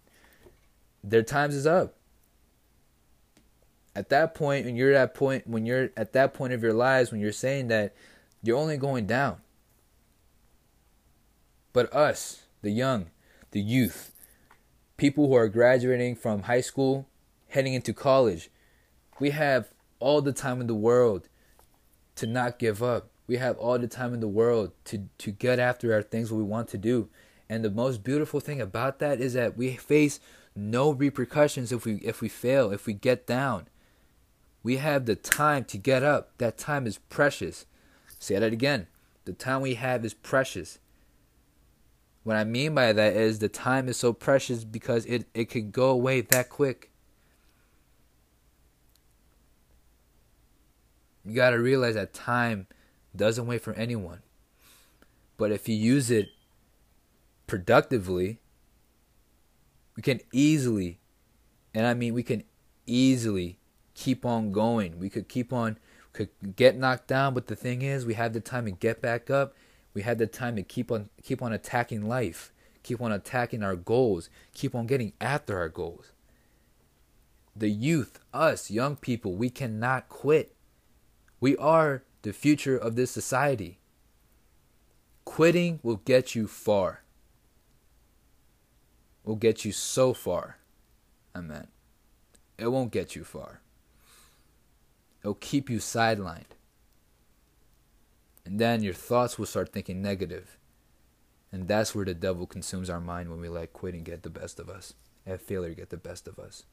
their 1.04 1.24
times 1.24 1.56
is 1.56 1.68
up. 1.68 1.96
At 3.96 4.10
that 4.10 4.36
point, 4.36 4.66
when 4.66 4.76
you're 4.76 4.94
at 4.94 5.14
that 5.14 5.14
point 5.16 5.48
when 5.48 5.66
you're 5.66 5.90
at 5.98 6.14
that 6.14 6.34
point 6.34 6.54
of 6.54 6.64
your 6.64 6.74
lives, 6.74 7.12
when 7.12 7.20
you're 7.20 7.32
saying 7.32 7.68
that, 7.70 7.96
you're 8.44 8.58
only 8.58 8.78
going 8.78 9.08
down. 9.08 9.38
But 11.74 11.94
us, 11.94 12.44
the 12.62 12.72
young, 12.72 13.08
the 13.52 13.62
youth, 13.62 14.14
people 14.98 15.28
who 15.28 15.36
are 15.36 15.48
graduating 15.48 16.16
from 16.16 16.44
high 16.44 16.62
school, 16.62 17.08
heading 17.50 17.74
into 17.74 17.94
college, 17.94 18.50
we 19.20 19.32
have 19.32 19.70
all 20.00 20.22
the 20.22 20.34
time 20.34 20.62
in 20.62 20.68
the 20.68 20.76
world 20.76 21.30
to 22.16 22.28
not 22.28 22.60
give 22.60 22.84
up. 22.84 23.10
We 23.28 23.38
have 23.38 23.58
all 23.58 23.78
the 23.78 23.88
time 23.88 24.14
in 24.14 24.20
the 24.20 24.28
world 24.28 24.72
to, 24.86 25.10
to 25.18 25.32
get 25.32 25.60
after 25.60 25.94
our 25.94 26.02
things 26.02 26.32
we 26.32 26.44
want 26.44 26.70
to 26.70 26.78
do. 26.78 27.10
And 27.50 27.64
the 27.64 27.70
most 27.70 28.04
beautiful 28.04 28.40
thing 28.40 28.62
about 28.62 29.00
that 29.00 29.20
is 29.20 29.34
that 29.34 29.58
we 29.58 29.76
face 29.76 30.20
no 30.56 30.92
repercussions 30.92 31.72
if 31.72 31.86
we 31.86 31.96
if 31.98 32.20
we 32.20 32.30
fail, 32.30 32.72
if 32.72 32.88
we 32.88 32.94
get 32.94 33.28
down. 33.28 33.68
We 34.64 34.78
have 34.78 35.06
the 35.06 35.16
time 35.16 35.64
to 35.66 35.78
get 35.78 36.04
up. 36.04 36.38
That 36.40 36.58
time 36.58 36.88
is 36.88 36.98
precious. 36.98 37.66
Say 38.20 38.38
that 38.40 38.52
again. 38.52 38.88
The 39.26 39.34
time 39.34 39.62
we 39.62 39.76
have 39.76 40.04
is 40.04 40.14
precious. 40.14 40.80
What 42.28 42.36
I 42.36 42.44
mean 42.44 42.76
by 42.76 42.92
that 42.92 43.16
is 43.16 43.40
the 43.40 43.48
time 43.48 43.88
is 43.88 43.96
so 43.96 44.12
precious 44.12 44.66
because 44.66 45.06
it, 45.06 45.28
it 45.34 45.46
could 45.46 45.72
go 45.72 45.92
away 45.92 46.20
that 46.20 46.50
quick. 46.50 46.92
You 51.24 51.34
got 51.34 51.52
to 51.52 51.56
realize 51.56 51.96
that 51.96 52.14
time 52.14 52.68
doesn't 53.16 53.48
wait 53.48 53.62
for 53.62 53.72
anyone. 53.76 54.24
But 55.38 55.54
if 55.54 55.70
you 55.70 55.76
use 55.76 56.12
it 56.12 56.28
productively, 57.48 58.42
we 59.96 60.04
can 60.04 60.20
easily, 60.34 61.00
and 61.74 61.88
I 61.88 61.94
mean, 61.94 62.14
we 62.14 62.24
can 62.24 62.44
easily 62.86 63.58
keep 63.94 64.26
on 64.26 64.52
going. 64.52 65.00
We 65.00 65.10
could 65.10 65.30
keep 65.30 65.54
on, 65.54 65.78
could 66.12 66.28
get 66.58 66.78
knocked 66.78 67.08
down, 67.08 67.34
but 67.34 67.48
the 67.48 67.56
thing 67.56 67.84
is, 67.84 68.06
we 68.06 68.16
have 68.16 68.34
the 68.34 68.42
time 68.42 68.66
to 68.66 68.72
get 68.72 69.02
back 69.02 69.30
up. 69.30 69.56
We 69.98 70.04
had 70.04 70.20
the 70.20 70.28
time 70.28 70.56
to 70.58 70.62
keep 70.62 70.92
on, 70.92 71.10
keep 71.24 71.42
on 71.42 71.52
attacking 71.52 72.08
life, 72.08 72.54
keep 72.84 73.02
on 73.02 73.12
attacking 73.12 73.64
our 73.64 73.76
goals, 73.76 74.30
keep 74.54 74.76
on 74.76 74.86
getting 74.86 75.14
after 75.20 75.58
our 75.58 75.70
goals. 75.70 76.12
The 77.56 77.70
youth, 77.70 78.20
us 78.32 78.70
young 78.70 78.96
people, 78.96 79.34
we 79.34 79.50
cannot 79.50 80.08
quit. 80.08 80.54
We 81.40 81.58
are 81.58 82.04
the 82.22 82.32
future 82.32 82.78
of 82.78 82.96
this 82.96 83.10
society. 83.10 83.80
Quitting 85.26 85.80
will 85.82 85.96
get 86.06 86.36
you 86.36 86.48
far. 86.48 87.02
Will 89.24 89.36
get 89.36 89.66
you 89.66 89.72
so 89.72 90.14
far. 90.14 90.58
I 91.34 91.42
meant 91.42 91.70
it 92.60 92.68
won't 92.68 92.92
get 92.92 93.16
you 93.16 93.24
far. 93.24 93.62
It'll 95.22 95.34
keep 95.34 95.72
you 95.72 95.80
sidelined. 95.80 96.54
And 98.48 98.60
then 98.62 98.82
your 98.82 98.94
thoughts 98.94 99.38
will 99.38 99.46
start 99.46 99.74
thinking 99.74 100.02
negative. 100.02 100.58
And 101.52 101.68
that's 101.68 101.94
where 101.94 102.06
the 102.06 102.14
devil 102.14 102.48
consumes 102.48 102.90
our 102.90 103.02
mind 103.02 103.30
when 103.30 103.42
we 103.42 103.50
let 103.50 103.74
quitting 103.74 104.04
get 104.04 104.24
the 104.24 104.30
best 104.30 104.58
of 104.58 104.70
us, 104.70 104.94
and 105.26 105.42
failure 105.42 105.74
get 105.74 105.90
the 105.90 105.98
best 105.98 106.30
of 106.30 106.40
us. 106.40 106.64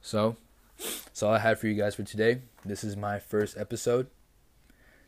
So, 0.00 0.36
that's 0.78 1.24
all 1.24 1.34
I 1.34 1.40
have 1.40 1.58
for 1.58 1.66
you 1.66 1.74
guys 1.74 1.96
for 1.96 2.04
today. 2.04 2.42
This 2.64 2.84
is 2.84 2.96
my 2.96 3.18
first 3.18 3.58
episode. 3.58 4.06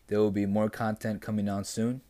There 0.08 0.18
will 0.18 0.32
be 0.32 0.46
more 0.46 0.68
content 0.68 1.22
coming 1.22 1.48
on 1.48 1.62
soon. 1.62 2.00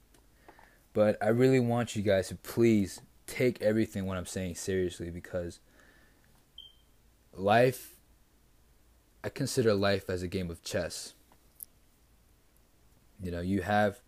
But 0.95 1.23
I 1.23 1.29
really 1.29 1.61
want 1.61 1.95
you 1.95 2.01
guys 2.01 2.29
to 2.29 2.37
please 2.37 3.03
take 3.27 3.61
everything 3.61 4.07
what 4.07 4.17
I'm 4.17 4.25
saying 4.25 4.55
seriously 4.55 5.11
because 5.11 5.61
life 7.35 7.96
I 9.27 9.29
consider 9.29 9.75
life 9.75 10.09
as 10.09 10.23
a 10.23 10.29
game 10.29 10.53
of 10.53 10.63
chess. 10.63 11.15
You 13.21 13.33
know, 13.33 13.41
you 13.41 13.63
have 13.63 13.99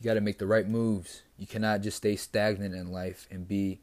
you 0.00 0.04
got 0.04 0.14
to 0.14 0.20
make 0.20 0.38
the 0.38 0.48
right 0.48 0.68
moves. 0.68 1.22
You 1.38 1.46
cannot 1.46 1.82
just 1.82 1.98
stay 1.98 2.16
stagnant 2.16 2.74
in 2.74 2.90
life 2.90 3.28
and 3.30 3.46
be 3.46 3.82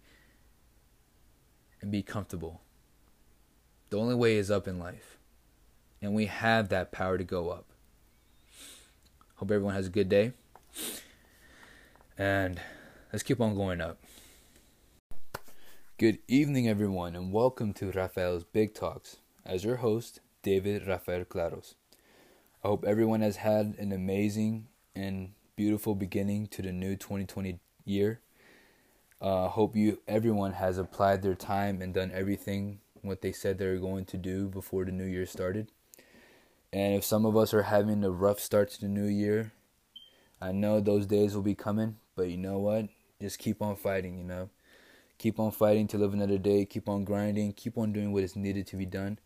and 1.82 1.94
be 1.94 2.04
comfortable. 2.04 2.60
The 3.90 4.00
only 4.00 4.16
way 4.16 4.36
is 4.36 4.52
up 4.52 4.68
in 4.68 4.80
life. 4.80 5.18
And 6.02 6.14
we 6.14 6.26
have 6.26 6.68
that 6.68 6.92
power 6.92 7.18
to 7.18 7.24
go 7.24 7.52
up. 7.52 7.68
Hope 9.36 9.50
everyone 9.50 9.76
has 9.76 9.88
a 9.88 9.92
good 9.92 10.10
day. 10.10 10.34
And 12.18 12.60
let's 13.14 13.24
keep 13.24 13.40
on 13.40 13.56
going 13.56 13.80
up. 13.80 13.98
Good 15.98 16.20
evening, 16.28 16.68
everyone, 16.68 17.16
and 17.16 17.32
welcome 17.32 17.72
to 17.76 17.92
Rafael's 17.92 18.44
Big 18.44 18.74
Talks. 18.74 19.16
As 19.46 19.64
your 19.64 19.78
host, 19.78 20.20
David 20.44 20.88
Rafael 20.88 21.26
Claros. 21.26 21.76
I 22.64 22.68
hope 22.68 22.84
everyone 22.84 23.22
has 23.22 23.38
had 23.38 23.76
an 23.78 23.92
amazing 23.92 24.68
and 24.96 25.34
beautiful 25.56 25.94
beginning 25.94 26.48
to 26.48 26.64
the 26.64 26.72
new 26.72 26.96
2020 26.96 27.60
year. 27.86 28.22
Uh, 29.22 29.50
hope 29.50 29.76
you 29.76 30.00
everyone 30.08 30.54
has 30.54 30.80
applied 30.80 31.22
their 31.22 31.36
time 31.36 31.80
and 31.82 31.94
done 31.94 32.12
everything 32.12 32.80
what 33.04 33.22
they 33.22 33.32
said 33.32 33.58
they 33.58 33.68
were 33.68 33.78
going 33.78 34.06
to 34.06 34.18
do 34.18 34.48
before 34.48 34.84
the 34.84 34.92
new 34.92 35.06
year 35.06 35.28
started. 35.28 35.68
And 36.74 36.96
if 36.96 37.04
some 37.04 37.26
of 37.26 37.38
us 37.38 37.54
are 37.54 37.64
having 37.64 38.04
a 38.04 38.10
rough 38.10 38.40
start 38.40 38.72
to 38.72 38.82
the 38.82 38.88
new 38.88 39.06
year, 39.06 39.52
I 40.42 40.52
know 40.52 40.80
those 40.80 41.06
days 41.06 41.36
will 41.36 41.44
be 41.44 41.56
coming, 41.56 41.98
but 42.16 42.30
you 42.30 42.38
know 42.38 42.58
what? 42.58 42.88
Just 43.20 43.38
keep 43.38 43.62
on 43.62 43.76
fighting, 43.76 44.18
you 44.18 44.24
know. 44.24 44.50
Keep 45.20 45.40
on 45.40 45.52
fighting 45.52 45.88
to 45.90 46.00
live 46.00 46.14
another 46.14 46.40
day, 46.40 46.66
keep 46.66 46.90
on 46.90 47.04
grinding, 47.04 47.54
keep 47.54 47.78
on 47.78 47.94
doing 47.94 48.12
what 48.12 48.24
is 48.24 48.36
needed 48.36 48.66
to 48.68 48.76
be 48.76 48.88
done. 48.88 49.20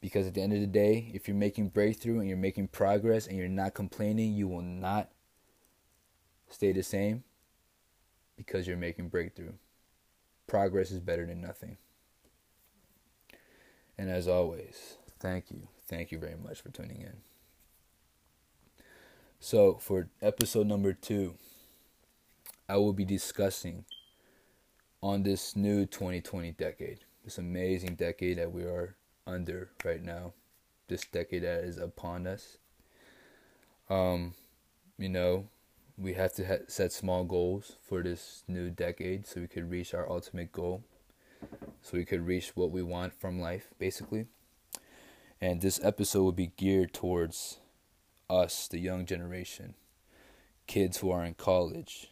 Because 0.00 0.26
at 0.26 0.34
the 0.34 0.40
end 0.40 0.52
of 0.52 0.60
the 0.60 0.66
day, 0.66 1.10
if 1.12 1.28
you're 1.28 1.36
making 1.36 1.68
breakthrough 1.68 2.20
and 2.20 2.28
you're 2.28 2.38
making 2.38 2.68
progress 2.68 3.26
and 3.26 3.36
you're 3.36 3.48
not 3.48 3.74
complaining, 3.74 4.32
you 4.32 4.48
will 4.48 4.62
not 4.62 5.10
stay 6.48 6.72
the 6.72 6.82
same 6.82 7.24
because 8.36 8.66
you're 8.66 8.76
making 8.76 9.08
breakthrough. 9.08 9.52
Progress 10.46 10.90
is 10.90 11.00
better 11.00 11.26
than 11.26 11.40
nothing. 11.40 11.76
And 13.98 14.08
as 14.08 14.26
always, 14.26 14.96
thank 15.18 15.50
you. 15.50 15.68
Thank 15.86 16.10
you 16.10 16.18
very 16.18 16.36
much 16.36 16.62
for 16.62 16.70
tuning 16.70 17.02
in. 17.02 17.18
So, 19.38 19.74
for 19.74 20.08
episode 20.22 20.66
number 20.66 20.92
two, 20.92 21.34
I 22.68 22.76
will 22.76 22.92
be 22.92 23.04
discussing 23.04 23.84
on 25.02 25.22
this 25.22 25.56
new 25.56 25.86
2020 25.86 26.52
decade, 26.52 27.00
this 27.24 27.38
amazing 27.38 27.96
decade 27.96 28.38
that 28.38 28.52
we 28.52 28.62
are 28.62 28.96
under 29.26 29.70
right 29.84 30.02
now, 30.02 30.32
this 30.88 31.02
decade 31.12 31.42
that 31.42 31.64
is 31.64 31.78
upon 31.78 32.26
us. 32.26 32.58
Um, 33.88 34.34
you 34.98 35.08
know, 35.08 35.48
we 35.96 36.14
have 36.14 36.32
to 36.34 36.46
ha- 36.46 36.64
set 36.66 36.92
small 36.92 37.24
goals 37.24 37.76
for 37.82 38.02
this 38.02 38.42
new 38.48 38.70
decade 38.70 39.26
so 39.26 39.40
we 39.40 39.48
could 39.48 39.70
reach 39.70 39.94
our 39.94 40.08
ultimate 40.08 40.52
goal, 40.52 40.82
so 41.82 41.96
we 41.96 42.04
could 42.04 42.26
reach 42.26 42.52
what 42.54 42.70
we 42.70 42.82
want 42.82 43.12
from 43.12 43.40
life, 43.40 43.68
basically. 43.78 44.26
And 45.40 45.60
this 45.60 45.80
episode 45.82 46.22
will 46.22 46.32
be 46.32 46.52
geared 46.56 46.92
towards 46.92 47.58
us, 48.28 48.68
the 48.68 48.78
young 48.78 49.06
generation, 49.06 49.74
kids 50.66 50.98
who 50.98 51.10
are 51.10 51.24
in 51.24 51.34
college, 51.34 52.10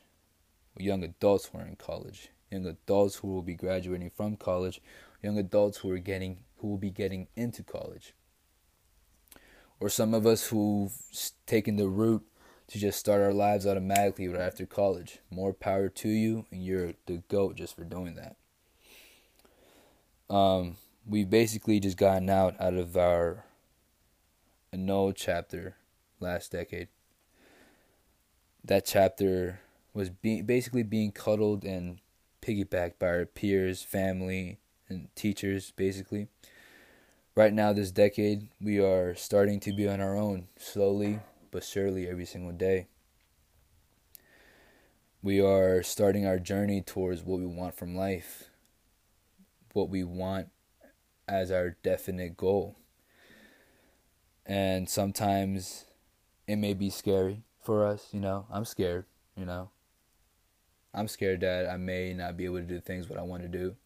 young 0.76 1.02
adults 1.02 1.46
who 1.46 1.58
are 1.58 1.66
in 1.66 1.76
college, 1.76 2.30
young 2.50 2.66
adults 2.66 3.16
who 3.16 3.28
will 3.28 3.42
be 3.42 3.54
graduating 3.54 4.10
from 4.10 4.36
college, 4.36 4.80
young 5.22 5.38
adults 5.38 5.78
who 5.78 5.90
are 5.90 5.98
getting 5.98 6.44
who 6.58 6.68
will 6.68 6.78
be 6.78 6.90
getting 6.90 7.28
into 7.36 7.62
college. 7.62 8.14
Or 9.80 9.88
some 9.88 10.12
of 10.12 10.26
us 10.26 10.48
who've 10.48 10.92
taken 11.46 11.76
the 11.76 11.88
route 11.88 12.24
to 12.68 12.78
just 12.78 12.98
start 12.98 13.22
our 13.22 13.32
lives 13.32 13.66
automatically 13.66 14.28
right 14.28 14.40
after 14.40 14.66
college. 14.66 15.20
More 15.30 15.52
power 15.52 15.88
to 15.88 16.08
you, 16.08 16.46
and 16.50 16.64
you're 16.64 16.94
the 17.06 17.22
GOAT 17.28 17.56
just 17.56 17.76
for 17.76 17.84
doing 17.84 18.16
that. 18.16 18.36
Um, 20.34 20.76
we've 21.06 21.30
basically 21.30 21.80
just 21.80 21.96
gotten 21.96 22.28
out 22.28 22.60
out 22.60 22.74
of 22.74 22.96
our 22.96 23.44
annul 24.72 25.12
chapter 25.12 25.76
last 26.20 26.52
decade. 26.52 26.88
That 28.64 28.84
chapter 28.84 29.60
was 29.94 30.10
be- 30.10 30.42
basically 30.42 30.82
being 30.82 31.12
cuddled 31.12 31.64
and 31.64 32.00
piggybacked 32.42 32.98
by 32.98 33.06
our 33.06 33.26
peers, 33.26 33.82
family, 33.82 34.58
and 34.88 35.08
teachers, 35.14 35.72
basically. 35.76 36.28
Right 37.34 37.52
now, 37.52 37.72
this 37.72 37.90
decade, 37.90 38.48
we 38.60 38.80
are 38.80 39.14
starting 39.14 39.60
to 39.60 39.72
be 39.72 39.88
on 39.88 40.00
our 40.00 40.16
own, 40.16 40.48
slowly 40.56 41.20
but 41.50 41.64
surely, 41.64 42.08
every 42.08 42.26
single 42.26 42.52
day. 42.52 42.88
We 45.22 45.40
are 45.40 45.82
starting 45.82 46.26
our 46.26 46.38
journey 46.38 46.82
towards 46.82 47.22
what 47.22 47.40
we 47.40 47.46
want 47.46 47.74
from 47.74 47.96
life, 47.96 48.50
what 49.72 49.88
we 49.88 50.04
want 50.04 50.48
as 51.26 51.50
our 51.50 51.76
definite 51.82 52.36
goal. 52.36 52.76
And 54.46 54.88
sometimes 54.88 55.84
it 56.46 56.56
may 56.56 56.74
be 56.74 56.90
scary 56.90 57.42
for 57.62 57.86
us, 57.86 58.08
you 58.12 58.20
know. 58.20 58.46
I'm 58.50 58.64
scared, 58.64 59.04
you 59.36 59.44
know. 59.44 59.70
I'm 60.94 61.08
scared 61.08 61.40
that 61.40 61.68
I 61.68 61.76
may 61.76 62.14
not 62.14 62.36
be 62.36 62.46
able 62.46 62.58
to 62.58 62.62
do 62.62 62.80
things 62.80 63.08
what 63.08 63.18
I 63.18 63.22
want 63.22 63.42
to 63.42 63.48
do. 63.48 63.76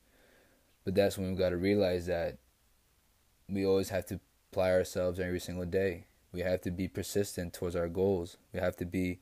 But 0.84 0.94
that's 0.94 1.16
when 1.16 1.30
we 1.30 1.38
got 1.38 1.50
to 1.50 1.56
realize 1.56 2.06
that 2.06 2.38
we 3.48 3.64
always 3.64 3.90
have 3.90 4.06
to 4.06 4.20
apply 4.50 4.70
ourselves 4.72 5.20
every 5.20 5.40
single 5.40 5.64
day. 5.64 6.06
We 6.32 6.40
have 6.40 6.60
to 6.62 6.70
be 6.70 6.88
persistent 6.88 7.52
towards 7.52 7.76
our 7.76 7.88
goals. 7.88 8.36
We 8.52 8.60
have 8.60 8.76
to 8.76 8.84
be 8.84 9.20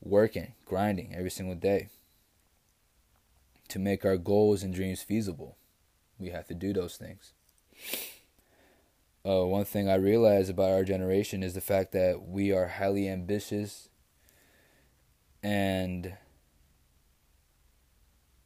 working, 0.00 0.54
grinding 0.64 1.14
every 1.14 1.30
single 1.30 1.54
day 1.54 1.88
to 3.68 3.78
make 3.78 4.04
our 4.04 4.16
goals 4.16 4.62
and 4.62 4.74
dreams 4.74 5.02
feasible. 5.02 5.56
We 6.18 6.30
have 6.30 6.46
to 6.48 6.54
do 6.54 6.72
those 6.72 6.96
things. 6.96 7.32
Uh, 9.24 9.46
one 9.46 9.64
thing 9.64 9.88
I 9.88 9.94
realize 9.94 10.48
about 10.48 10.70
our 10.70 10.84
generation 10.84 11.42
is 11.42 11.54
the 11.54 11.60
fact 11.60 11.92
that 11.92 12.26
we 12.26 12.52
are 12.52 12.66
highly 12.66 13.08
ambitious 13.08 13.88
and 15.42 16.14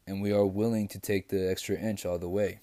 and 0.07 0.21
we 0.21 0.31
are 0.31 0.45
willing 0.45 0.87
to 0.87 0.99
take 0.99 1.27
the 1.27 1.51
extra 1.51 1.75
inch 1.75 2.05
all 2.05 2.17
the 2.17 2.29
way. 2.29 2.61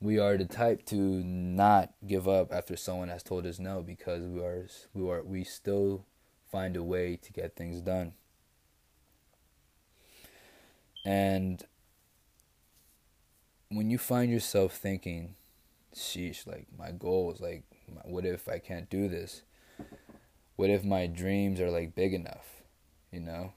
We 0.00 0.18
are 0.18 0.36
the 0.36 0.44
type 0.44 0.84
to 0.86 0.96
not 0.96 1.94
give 2.06 2.28
up 2.28 2.52
after 2.52 2.76
someone 2.76 3.08
has 3.08 3.22
told 3.22 3.46
us 3.46 3.58
no 3.58 3.82
because 3.82 4.22
we 4.22 4.40
are 4.40 4.66
we 4.92 5.08
are 5.08 5.22
we 5.22 5.42
still 5.42 6.04
find 6.50 6.76
a 6.76 6.82
way 6.82 7.16
to 7.16 7.32
get 7.32 7.56
things 7.56 7.80
done. 7.80 8.12
And 11.04 11.64
when 13.70 13.90
you 13.90 13.96
find 13.96 14.30
yourself 14.30 14.76
thinking, 14.76 15.34
sheesh, 15.94 16.46
like 16.46 16.66
my 16.76 16.90
goals, 16.90 17.40
like 17.40 17.64
what 18.04 18.26
if 18.26 18.48
I 18.48 18.58
can't 18.58 18.90
do 18.90 19.08
this? 19.08 19.42
What 20.56 20.68
if 20.68 20.84
my 20.84 21.06
dreams 21.06 21.58
are 21.60 21.70
like 21.70 21.94
big 21.94 22.12
enough, 22.12 22.62
you 23.10 23.20
know? 23.20 23.54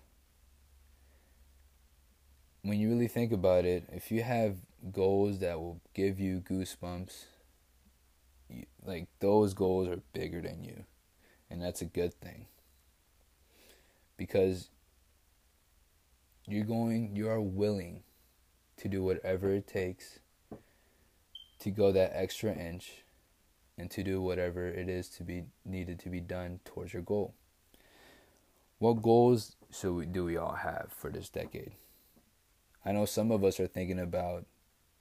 When 2.66 2.80
you 2.80 2.90
really 2.90 3.08
think 3.08 3.32
about 3.32 3.64
it, 3.64 3.84
if 3.94 4.12
you 4.12 4.24
have 4.24 4.58
goals 4.92 5.38
that 5.40 5.60
will 5.60 5.80
give 5.94 6.20
you 6.20 6.42
goosebumps, 6.50 7.26
you, 8.50 8.66
like 8.84 9.08
those 9.20 9.54
goals 9.54 9.88
are 9.88 10.02
bigger 10.14 10.42
than 10.42 10.64
you. 10.64 10.86
And 11.48 11.62
that's 11.62 11.82
a 11.82 11.86
good 11.86 12.16
thing. 12.16 12.48
Because 14.18 14.70
you're 16.48 16.66
going, 16.66 17.16
you 17.16 17.30
are 17.30 17.40
willing 17.40 18.02
to 18.78 18.88
do 18.88 19.04
whatever 19.04 19.52
it 19.52 19.68
takes 19.68 20.20
to 21.60 21.70
go 21.70 21.92
that 21.92 22.14
extra 22.16 22.52
inch 22.52 23.04
and 23.78 23.92
to 23.92 24.02
do 24.02 24.24
whatever 24.24 24.68
it 24.68 24.90
is 24.90 25.08
to 25.10 25.24
be 25.24 25.44
needed 25.66 26.00
to 26.00 26.10
be 26.10 26.20
done 26.20 26.62
towards 26.66 26.94
your 26.94 27.04
goal. 27.04 27.36
What 28.80 29.04
goals 29.04 29.56
should 29.72 29.94
we 29.94 30.08
do 30.08 30.26
we 30.26 30.36
all 30.36 30.56
have 30.56 30.88
for 30.98 31.12
this 31.12 31.30
decade? 31.30 31.74
I 32.86 32.92
know 32.92 33.06
some 33.06 33.32
of 33.32 33.44
us 33.44 33.60
are 33.60 33.68
thinking 33.68 34.00
about 34.00 34.46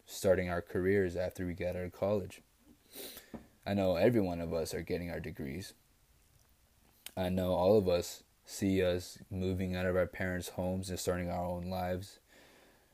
starting 0.06 0.48
our 0.48 0.62
careers 0.62 1.16
after 1.16 1.46
we 1.46 1.52
get 1.52 1.76
out 1.76 1.82
of 1.82 1.92
college. 1.92 2.40
I 3.66 3.74
know 3.74 3.96
every 3.96 4.20
one 4.20 4.40
of 4.40 4.52
us 4.54 4.72
are 4.72 4.82
getting 4.82 5.10
our 5.10 5.20
degrees. 5.20 5.74
I 7.16 7.28
know 7.28 7.52
all 7.52 7.76
of 7.76 7.88
us 7.88 8.22
see 8.46 8.82
us 8.82 9.18
moving 9.30 9.76
out 9.76 9.86
of 9.86 9.96
our 9.96 10.06
parents' 10.06 10.50
homes 10.50 10.90
and 10.90 10.98
starting 10.98 11.30
our 11.30 11.44
own 11.44 11.68
lives 11.70 12.18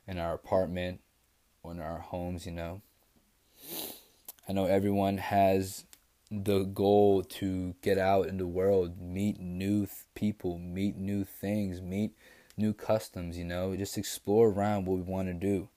in 0.07 0.19
our 0.19 0.35
apartment 0.35 1.01
or 1.63 1.73
in 1.73 1.81
our 1.81 1.99
homes, 1.99 2.47
you 2.47 2.53
know. 2.53 2.83
I 4.49 4.53
know 4.53 4.67
everyone 4.67 5.19
has 5.19 5.85
the 6.31 6.65
goal 6.65 7.23
to 7.23 7.75
get 7.83 7.99
out 7.99 8.27
in 8.27 8.39
the 8.39 8.47
world, 8.47 9.01
meet 9.01 9.41
new 9.41 9.87
th- 9.87 9.91
people, 10.15 10.59
meet 10.59 10.97
new 10.97 11.25
things, 11.25 11.81
meet 11.81 12.13
new 12.61 12.73
customs, 12.75 13.39
you 13.39 13.45
know, 13.45 13.75
just 13.77 13.99
explore 13.99 14.49
around 14.51 14.87
what 14.87 14.97
we 14.99 15.03
want 15.03 15.29
to 15.29 15.35
do. 15.35 15.69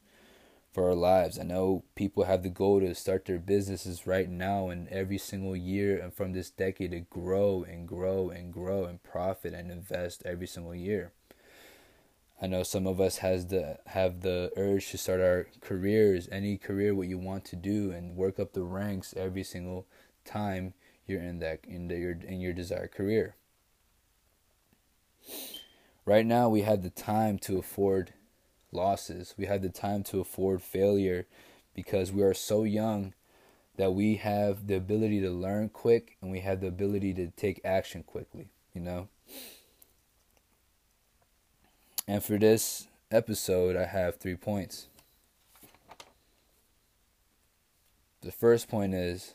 for 0.72 0.90
our 0.90 0.96
lives. 0.96 1.38
I 1.40 1.44
know 1.44 1.84
people 1.96 2.24
have 2.26 2.44
the 2.44 2.50
goal 2.50 2.80
to 2.80 2.96
start 2.96 3.26
their 3.26 3.40
businesses 3.40 4.08
right 4.08 4.30
now 4.30 4.70
and 4.70 4.88
every 4.90 5.18
single 5.20 5.56
year 5.56 6.00
and 6.00 6.14
from 6.14 6.34
this 6.34 6.50
decade 6.50 6.92
to 6.92 7.02
grow 7.02 7.64
and 7.64 7.88
grow 7.88 8.30
and 8.30 8.52
grow 8.52 8.86
and 8.86 9.02
profit 9.04 9.54
and 9.54 9.72
invest 9.72 10.24
every 10.26 10.48
single 10.48 10.74
year. 10.76 11.12
I 12.42 12.48
know 12.48 12.64
some 12.64 12.88
of 12.88 13.00
us 13.00 13.18
has 13.18 13.48
the 13.48 13.80
have 13.88 14.22
the 14.22 14.52
urge 14.58 14.90
to 14.92 14.98
start 14.98 15.22
our 15.22 15.48
careers, 15.62 16.28
any 16.32 16.58
career 16.58 16.94
what 16.94 17.08
you 17.08 17.18
want 17.18 17.46
to 17.46 17.56
do 17.56 17.92
and 17.92 18.16
work 18.16 18.40
up 18.40 18.54
the 18.54 18.64
ranks 18.64 19.14
every 19.16 19.44
single 19.44 19.88
time 20.26 20.74
you're 21.08 21.22
in 21.22 21.40
that 21.40 21.60
in 21.66 21.88
the, 21.88 21.98
your 21.98 22.12
in 22.14 22.42
your 22.42 22.54
desired 22.54 22.92
career. 22.92 23.36
Right 26.06 26.26
now 26.26 26.50
we 26.50 26.62
have 26.62 26.84
the 26.84 26.90
time 26.90 27.38
to 27.40 27.58
afford 27.58 28.14
losses. 28.72 29.36
We 29.38 29.46
have 29.46 29.62
the 29.62 29.70
time 29.70 30.04
to 30.06 30.20
afford 30.20 30.62
failure 30.62 31.28
because 31.74 32.12
we 32.12 32.22
are 32.24 32.34
so 32.34 32.64
young 32.64 33.14
that 33.78 33.94
we 33.94 34.16
have 34.16 34.68
the 34.68 34.76
ability 34.76 35.22
to 35.22 35.30
learn 35.30 35.70
quick 35.70 36.18
and 36.22 36.30
we 36.30 36.42
have 36.42 36.62
the 36.62 36.68
ability 36.68 37.14
to 37.16 37.28
take 37.32 37.62
action 37.64 38.04
quickly, 38.04 38.50
you 38.74 38.82
know? 38.82 39.08
And 42.08 42.24
for 42.24 42.38
this 42.38 42.88
episode, 43.10 43.76
I 43.76 43.86
have 43.86 44.18
three 44.18 44.36
points. 44.36 44.88
The 48.22 48.32
first 48.32 48.68
point 48.68 48.94
is, 48.94 49.34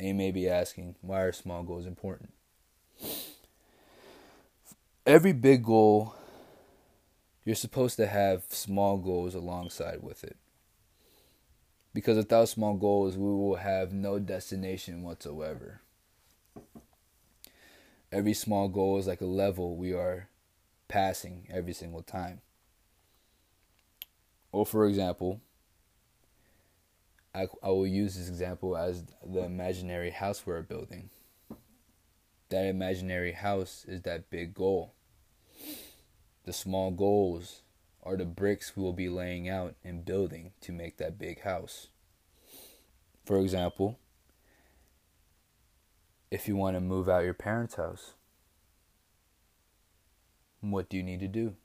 you 0.00 0.14
may 0.14 0.30
be 0.30 0.48
asking, 0.48 0.96
why 1.02 1.20
are 1.20 1.32
small 1.32 1.62
goals 1.62 1.86
important? 1.86 2.32
Every 5.06 5.32
big 5.32 5.62
goal 5.62 6.16
you're 7.44 7.54
supposed 7.54 7.96
to 7.98 8.08
have 8.08 8.42
small 8.48 8.96
goals 8.96 9.36
alongside 9.36 10.02
with 10.02 10.24
it. 10.24 10.36
Because 11.94 12.16
without 12.16 12.48
small 12.48 12.74
goals, 12.74 13.16
we 13.16 13.24
will 13.24 13.54
have 13.54 13.92
no 13.92 14.18
destination 14.18 15.04
whatsoever. 15.04 15.80
Every 18.10 18.34
small 18.34 18.66
goal 18.66 18.98
is 18.98 19.06
like 19.06 19.20
a 19.20 19.26
level 19.26 19.76
we 19.76 19.92
are 19.92 20.28
passing 20.88 21.46
every 21.52 21.72
single 21.72 22.02
time. 22.02 22.40
Or, 24.50 24.66
for 24.66 24.86
example, 24.86 25.40
I, 27.32 27.46
I 27.62 27.68
will 27.68 27.86
use 27.86 28.16
this 28.16 28.28
example 28.28 28.76
as 28.76 29.04
the 29.24 29.44
imaginary 29.44 30.10
house 30.10 30.44
we're 30.44 30.62
building. 30.62 31.10
That 32.48 32.66
imaginary 32.66 33.32
house 33.32 33.84
is 33.86 34.02
that 34.02 34.30
big 34.30 34.52
goal. 34.52 34.95
The 36.46 36.52
small 36.52 36.92
goals 36.92 37.62
are 38.04 38.16
the 38.16 38.24
bricks 38.24 38.76
we 38.76 38.82
will 38.82 38.92
be 38.92 39.08
laying 39.08 39.48
out 39.48 39.74
and 39.84 40.04
building 40.04 40.52
to 40.60 40.72
make 40.72 40.96
that 40.96 41.18
big 41.18 41.42
house. 41.42 41.88
For 43.24 43.40
example, 43.40 43.98
if 46.30 46.46
you 46.46 46.54
want 46.54 46.76
to 46.76 46.80
move 46.80 47.08
out 47.08 47.24
your 47.24 47.34
parents' 47.34 47.74
house, 47.74 48.12
what 50.60 50.88
do 50.88 50.96
you 50.96 51.02
need 51.02 51.18
to 51.18 51.28
do? 51.28 51.56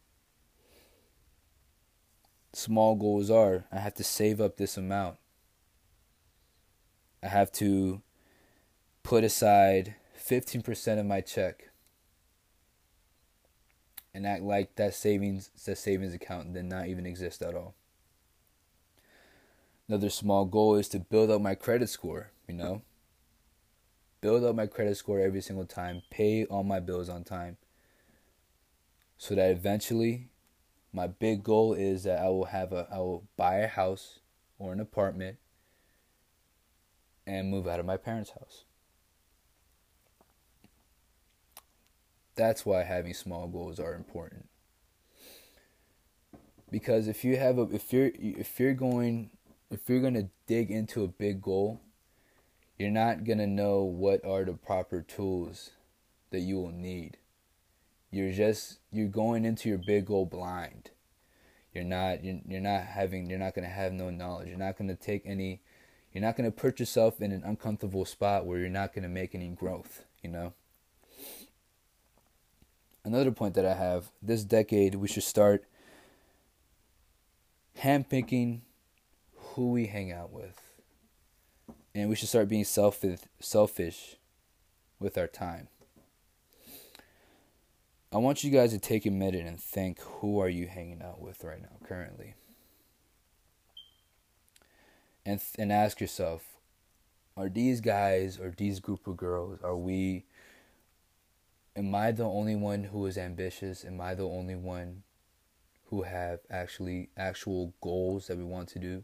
Small 2.54 2.96
goals 2.96 3.30
are 3.30 3.66
I 3.72 3.78
have 3.78 3.94
to 3.96 4.04
save 4.04 4.42
up 4.42 4.58
this 4.58 4.78
amount. 4.78 5.18
I 7.22 7.28
have 7.28 7.52
to 7.54 8.02
put 9.04 9.24
aside 9.24 9.96
15% 10.20 11.00
of 11.00 11.06
my 11.06 11.22
check 11.22 11.71
and 14.22 14.28
act 14.28 14.44
like 14.44 14.76
that 14.76 14.94
savings 14.94 15.50
that 15.66 15.80
savings 15.80 16.14
account 16.14 16.54
did 16.54 16.66
not 16.66 16.86
even 16.86 17.08
exist 17.08 17.42
at 17.42 17.56
all. 17.56 17.74
Another 19.88 20.12
small 20.12 20.46
goal 20.46 20.76
is 20.76 20.88
to 20.90 21.00
build 21.00 21.32
up 21.32 21.42
my 21.42 21.56
credit 21.56 21.90
score, 21.90 22.30
you 22.48 22.54
know. 22.54 22.84
Build 24.22 24.44
up 24.44 24.56
my 24.56 24.68
credit 24.68 24.96
score 24.96 25.20
every 25.20 25.42
single 25.42 25.66
time, 25.66 26.04
pay 26.12 26.46
all 26.46 26.64
my 26.64 26.80
bills 26.80 27.10
on 27.10 27.24
time. 27.24 27.58
So 29.18 29.34
that 29.34 29.50
eventually 29.50 30.30
my 30.94 31.08
big 31.08 31.44
goal 31.44 31.74
is 31.74 32.04
that 32.04 32.20
I 32.20 32.30
will 32.30 32.46
have 32.46 32.72
a 32.72 32.88
I 32.92 33.00
will 33.00 33.28
buy 33.38 33.56
a 33.56 33.68
house 33.68 34.20
or 34.60 34.72
an 34.72 34.80
apartment 34.80 35.38
and 37.26 37.50
move 37.50 37.68
out 37.68 37.80
of 37.80 37.88
my 37.88 37.98
parents' 37.98 38.32
house. 38.32 38.66
That's 42.42 42.66
why 42.66 42.82
having 42.82 43.14
small 43.14 43.48
goals 43.48 43.80
are 43.80 43.94
important. 43.94 44.50
Because 46.72 47.08
if 47.08 47.24
you 47.24 47.38
have 47.38 47.60
a 47.60 47.70
if 47.72 47.94
you're 47.94 48.10
if 48.16 48.60
you're 48.60 48.74
going 48.74 49.30
if 49.70 49.88
you're 49.88 50.00
going 50.00 50.16
to 50.16 50.28
dig 50.48 50.72
into 50.72 51.04
a 51.04 51.08
big 51.08 51.40
goal, 51.40 51.82
you're 52.80 52.90
not 52.90 53.26
going 53.26 53.38
to 53.38 53.46
know 53.46 53.84
what 53.84 54.26
are 54.26 54.44
the 54.44 54.54
proper 54.54 55.04
tools 55.04 55.70
that 56.32 56.40
you 56.40 56.56
will 56.56 56.72
need. 56.72 57.18
You're 58.10 58.32
just 58.32 58.80
you're 58.92 59.08
going 59.08 59.46
into 59.46 59.70
your 59.70 59.78
big 59.78 60.08
goal 60.08 60.26
blind. 60.26 60.90
You're 61.76 61.84
not 61.84 62.24
you're, 62.24 62.40
you're 62.48 62.60
not 62.60 62.86
having 62.86 63.30
you're 63.30 63.38
not 63.38 63.54
going 63.54 63.68
to 63.68 63.74
have 63.76 63.94
no 63.94 64.10
knowledge. 64.10 64.48
You're 64.48 64.58
not 64.58 64.80
going 64.80 64.88
to 64.88 64.96
take 64.96 65.22
any 65.28 65.62
you're 66.12 66.24
not 66.24 66.36
going 66.36 66.52
to 66.52 66.60
put 66.60 66.80
yourself 66.80 67.22
in 67.22 67.32
an 67.34 67.44
uncomfortable 67.46 68.04
spot 68.04 68.48
where 68.48 68.58
you're 68.58 68.68
not 68.68 68.96
going 68.96 69.04
to 69.04 69.10
make 69.10 69.36
any 69.36 69.50
growth, 69.50 70.06
you 70.24 70.32
know? 70.32 70.54
Another 73.04 73.32
point 73.32 73.56
that 73.56 73.66
I 73.66 73.74
have 73.74 74.12
this 74.22 74.44
decade, 74.44 74.96
we 74.96 75.08
should 75.08 75.24
start 75.24 75.66
handpicking 77.80 78.62
who 79.36 79.72
we 79.72 79.88
hang 79.88 80.12
out 80.12 80.32
with. 80.32 80.62
And 81.94 82.10
we 82.10 82.16
should 82.16 82.30
start 82.30 82.48
being 82.48 82.64
selfish, 82.64 83.20
selfish 83.40 84.16
with 85.00 85.18
our 85.18 85.28
time. 85.28 85.68
I 88.14 88.18
want 88.18 88.44
you 88.44 88.52
guys 88.52 88.72
to 88.72 88.80
take 88.80 89.06
a 89.06 89.12
minute 89.12 89.46
and 89.46 89.60
think 89.60 90.00
who 90.00 90.40
are 90.40 90.50
you 90.50 90.68
hanging 90.68 91.02
out 91.02 91.22
with 91.22 91.44
right 91.44 91.62
now 91.62 91.78
currently? 91.86 92.36
And 95.26 95.42
and 95.58 95.72
ask 95.72 96.02
yourself, 96.02 96.58
are 97.38 97.48
these 97.48 97.80
guys 97.80 98.38
or 98.38 98.54
these 98.56 98.80
group 98.80 99.08
of 99.08 99.16
girls 99.16 99.60
are 99.64 99.78
we 99.78 100.26
am 101.82 101.96
I 101.96 102.12
the 102.12 102.26
only 102.26 102.56
one 102.56 102.84
who 102.84 103.08
is 103.08 103.18
ambitious? 103.18 103.84
Am 103.84 104.00
I 104.00 104.14
the 104.14 104.28
only 104.28 104.56
one 104.56 105.02
who 105.86 106.04
have 106.04 106.42
actually 106.48 107.10
actual 107.18 107.74
goals 107.82 108.28
that 108.28 108.38
we 108.38 108.44
want 108.44 108.70
to 108.70 108.80
do? 108.80 109.04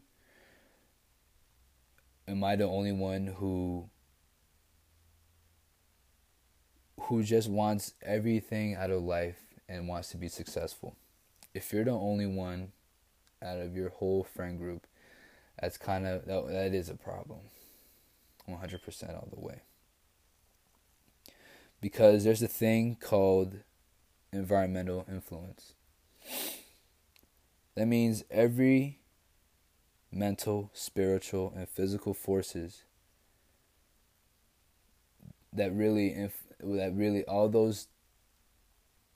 Am 2.28 2.44
I 2.44 2.54
the 2.54 2.68
only 2.68 2.92
one 2.92 3.26
who 3.26 3.90
who 7.00 7.24
just 7.24 7.50
wants 7.50 7.94
everything 8.00 8.76
out 8.76 8.90
of 8.90 9.02
life 9.02 9.40
and 9.68 9.88
wants 9.88 10.10
to 10.10 10.16
be 10.16 10.28
successful? 10.28 10.94
If 11.54 11.72
you're 11.72 11.84
the 11.84 11.90
only 11.90 12.26
one 12.26 12.70
out 13.42 13.58
of 13.58 13.74
your 13.74 13.88
whole 13.88 14.22
friend 14.22 14.56
group, 14.56 14.86
that's 15.60 15.78
kind 15.78 16.06
of 16.06 16.26
that, 16.26 16.46
that 16.46 16.74
is 16.74 16.88
a 16.88 16.94
problem. 16.94 17.40
100% 18.48 19.14
all 19.14 19.28
the 19.34 19.40
way 19.40 19.62
because 21.80 22.24
there's 22.24 22.42
a 22.42 22.48
thing 22.48 22.96
called 23.00 23.58
environmental 24.32 25.06
influence. 25.08 25.74
That 27.74 27.86
means 27.86 28.24
every 28.30 28.98
mental, 30.10 30.70
spiritual, 30.72 31.52
and 31.56 31.68
physical 31.68 32.14
forces 32.14 32.82
that 35.52 35.72
really 35.72 36.12
inf- 36.12 36.46
that 36.60 36.92
really 36.94 37.24
all 37.24 37.48
those 37.48 37.88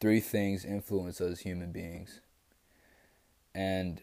three 0.00 0.20
things 0.20 0.64
influence 0.64 1.20
us 1.20 1.40
human 1.40 1.72
beings. 1.72 2.20
And 3.54 4.02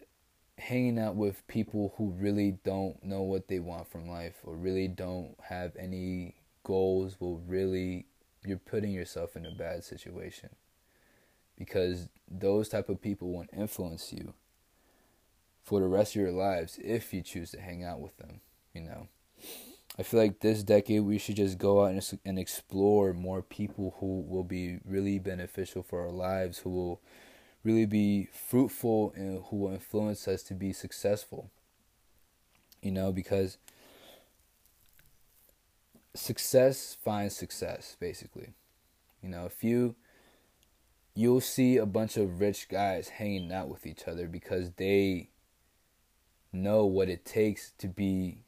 hanging 0.58 0.98
out 0.98 1.16
with 1.16 1.46
people 1.48 1.94
who 1.96 2.10
really 2.10 2.58
don't 2.64 3.02
know 3.02 3.22
what 3.22 3.48
they 3.48 3.58
want 3.58 3.90
from 3.90 4.08
life 4.08 4.36
or 4.44 4.54
really 4.54 4.88
don't 4.88 5.34
have 5.48 5.74
any 5.76 6.34
goals 6.62 7.16
will 7.18 7.38
really 7.38 8.06
you're 8.44 8.58
putting 8.58 8.92
yourself 8.92 9.36
in 9.36 9.46
a 9.46 9.50
bad 9.50 9.84
situation. 9.84 10.50
Because 11.56 12.08
those 12.30 12.68
type 12.68 12.88
of 12.88 13.02
people 13.02 13.28
won't 13.28 13.50
influence 13.56 14.12
you 14.12 14.32
for 15.62 15.80
the 15.80 15.86
rest 15.86 16.16
of 16.16 16.22
your 16.22 16.32
lives 16.32 16.78
if 16.82 17.12
you 17.12 17.22
choose 17.22 17.50
to 17.50 17.60
hang 17.60 17.84
out 17.84 18.00
with 18.00 18.16
them 18.16 18.40
you 18.74 18.82
know? 18.82 19.08
I 19.98 20.02
feel 20.02 20.20
like 20.20 20.40
this 20.40 20.62
decade 20.62 21.02
we 21.02 21.18
should 21.18 21.36
just 21.36 21.58
go 21.58 21.84
out 21.84 21.90
and, 21.90 22.18
and 22.24 22.38
explore 22.38 23.12
more 23.12 23.42
people 23.42 23.96
who 23.98 24.20
will 24.20 24.44
be 24.44 24.78
really 24.84 25.18
beneficial 25.18 25.82
for 25.82 26.00
our 26.00 26.10
lives 26.10 26.58
who 26.58 26.70
will 26.70 27.00
really 27.64 27.86
be 27.86 28.28
fruitful 28.32 29.12
and 29.14 29.42
who 29.46 29.56
will 29.56 29.72
influence 29.72 30.26
us 30.28 30.42
to 30.44 30.54
be 30.54 30.72
successful 30.72 31.50
you 32.82 32.90
know? 32.90 33.12
Because 33.12 33.58
success 36.14 36.96
finds 37.02 37.36
success 37.36 37.96
basically 38.00 38.54
you 39.22 39.28
know 39.28 39.46
if 39.46 39.62
you 39.62 39.94
you'll 41.14 41.40
see 41.40 41.76
a 41.76 41.86
bunch 41.86 42.16
of 42.16 42.40
rich 42.40 42.68
guys 42.68 43.08
hanging 43.08 43.52
out 43.52 43.68
with 43.68 43.86
each 43.86 44.06
other 44.06 44.26
because 44.26 44.72
they 44.72 45.28
know 46.52 46.84
what 46.84 47.08
it 47.08 47.24
takes 47.24 47.72
to 47.72 47.88
be 47.88 48.38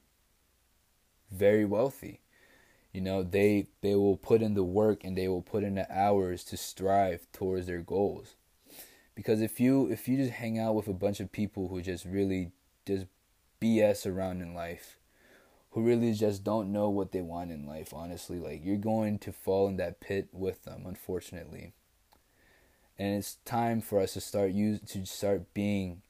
very 1.31 1.65
wealthy. 1.65 2.21
You 2.93 3.01
know, 3.01 3.23
they 3.23 3.67
they 3.81 3.95
will 3.95 4.17
put 4.17 4.43
in 4.43 4.55
the 4.55 4.65
work 4.65 5.03
and 5.03 5.17
they 5.17 5.29
will 5.29 5.43
put 5.43 5.65
in 5.65 5.75
the 5.75 5.91
hours 5.91 6.45
to 6.45 6.57
strive 6.57 7.27
towards 7.33 7.67
their 7.67 7.81
goals. 7.81 8.35
Because 9.15 9.41
if 9.41 9.59
you 9.61 9.87
if 9.91 10.09
you 10.09 10.17
just 10.17 10.33
hang 10.33 10.59
out 10.59 10.75
with 10.75 10.89
a 10.89 10.93
bunch 10.93 11.21
of 11.21 11.33
people 11.33 11.69
who 11.69 11.81
just 11.81 12.05
really 12.05 12.53
just 12.87 13.07
BS 13.61 14.07
around 14.07 14.43
in 14.43 14.55
life, 14.55 14.99
who 15.73 15.83
really 15.83 16.13
just 16.13 16.45
don't 16.45 16.71
know 16.71 16.91
what 16.91 17.13
they 17.13 17.23
want 17.23 17.51
in 17.51 17.67
life, 17.67 17.93
honestly, 17.95 18.39
like 18.39 18.61
you're 18.65 18.77
going 18.77 19.19
to 19.19 19.33
fall 19.33 19.69
in 19.69 19.77
that 19.77 20.01
pit 20.01 20.29
with 20.33 20.65
them, 20.65 20.85
unfortunately. 20.87 21.73
And 22.99 23.17
it's 23.17 23.37
time 23.47 23.81
for 23.81 23.99
us 23.99 24.13
to 24.13 24.21
start 24.21 24.53
use 24.53 24.81
to 24.89 25.07
start 25.07 25.55
being 25.55 26.03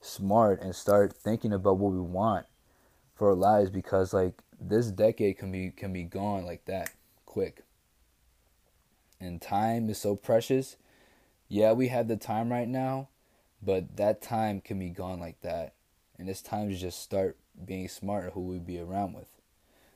smart 0.00 0.60
and 0.60 0.74
start 0.74 1.14
thinking 1.14 1.52
about 1.52 1.78
what 1.78 1.92
we 1.92 2.00
want 2.00 2.46
for 3.14 3.28
our 3.28 3.36
lives 3.36 3.70
because 3.70 4.12
like 4.12 4.42
this 4.60 4.90
decade 4.90 5.38
can 5.38 5.52
be 5.52 5.70
can 5.70 5.92
be 5.92 6.02
gone 6.02 6.44
like 6.44 6.64
that 6.64 6.90
quick. 7.24 7.62
And 9.20 9.40
time 9.40 9.88
is 9.88 9.98
so 9.98 10.16
precious. 10.16 10.76
Yeah, 11.48 11.72
we 11.72 11.86
have 11.88 12.08
the 12.08 12.16
time 12.16 12.50
right 12.50 12.68
now, 12.68 13.08
but 13.62 13.96
that 13.96 14.20
time 14.20 14.60
can 14.60 14.80
be 14.80 14.90
gone 14.90 15.20
like 15.20 15.40
that. 15.42 15.74
And 16.18 16.28
it's 16.28 16.42
time 16.42 16.68
to 16.68 16.74
just 16.74 17.00
start 17.00 17.38
being 17.64 17.88
smart 17.88 18.32
who 18.32 18.40
we 18.40 18.58
be 18.58 18.78
around 18.78 19.14
with. 19.14 19.28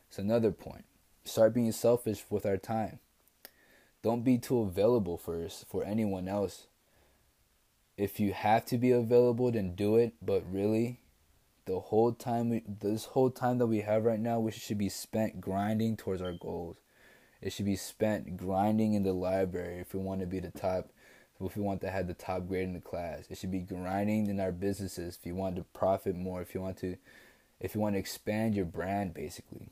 It's 0.09 0.19
another 0.19 0.53
point. 0.53 0.85
Start 1.25 1.55
being 1.55 1.73
selfish 1.73 2.25
with 2.31 2.47
our 2.47 2.57
time. 2.57 2.99
Don't 4.03 4.23
be 4.23 4.39
too 4.39 4.61
available 4.61 5.19
for 5.19 5.49
for 5.69 5.85
anyone 5.85 6.29
else. 6.29 6.67
If 7.97 8.21
you 8.21 8.33
have 8.33 8.65
to 8.67 8.79
be 8.79 8.93
available, 8.93 9.51
then 9.51 9.75
do 9.75 9.97
it. 9.97 10.15
But 10.23 10.45
really, 10.51 11.01
the 11.67 11.81
whole 11.81 12.13
time 12.13 12.49
we, 12.49 12.63
this 12.67 13.07
whole 13.07 13.31
time 13.31 13.59
that 13.59 13.67
we 13.67 13.81
have 13.81 14.05
right 14.05 14.21
now, 14.21 14.41
we 14.41 14.53
should 14.53 14.79
be 14.79 14.89
spent 14.89 15.41
grinding 15.41 15.97
towards 15.97 16.23
our 16.23 16.33
goals. 16.33 16.79
It 17.43 17.53
should 17.53 17.67
be 17.67 17.77
spent 17.77 18.37
grinding 18.37 18.95
in 18.95 19.03
the 19.03 19.13
library 19.13 19.79
if 19.81 19.95
we 19.95 20.01
want 20.01 20.21
to 20.21 20.27
be 20.27 20.41
the 20.41 20.51
top, 20.51 20.91
if 21.41 21.57
we 21.57 21.63
want 21.63 21.81
to 21.83 21.91
have 21.91 22.07
the 22.07 22.15
top 22.15 22.49
grade 22.49 22.65
in 22.65 22.73
the 22.73 22.81
class. 22.81 23.27
It 23.29 23.39
should 23.39 23.51
be 23.51 23.61
grinding 23.61 24.29
in 24.29 24.41
our 24.41 24.51
businesses 24.53 25.19
if 25.21 25.27
you 25.27 25.35
want 25.35 25.57
to 25.57 25.63
profit 25.63 26.17
more, 26.17 26.41
if 26.41 26.55
you 26.55 26.61
want 26.61 26.79
to, 26.79 26.97
if 27.61 27.75
you 27.75 27.81
want 27.81 27.95
to 27.95 27.99
expand 27.99 28.55
your 28.55 28.65
brand, 28.65 29.15
basically. 29.15 29.69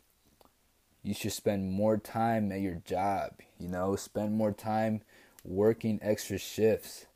You 1.03 1.14
should 1.14 1.33
spend 1.33 1.70
more 1.70 1.99
time 1.99 2.51
at 2.51 2.61
your 2.61 2.83
job. 2.85 3.35
You 3.59 3.68
know, 3.68 3.94
spend 3.96 4.35
more 4.35 4.53
time 4.53 5.03
working 5.44 6.01
extra 6.03 6.38
shifts, 6.38 7.07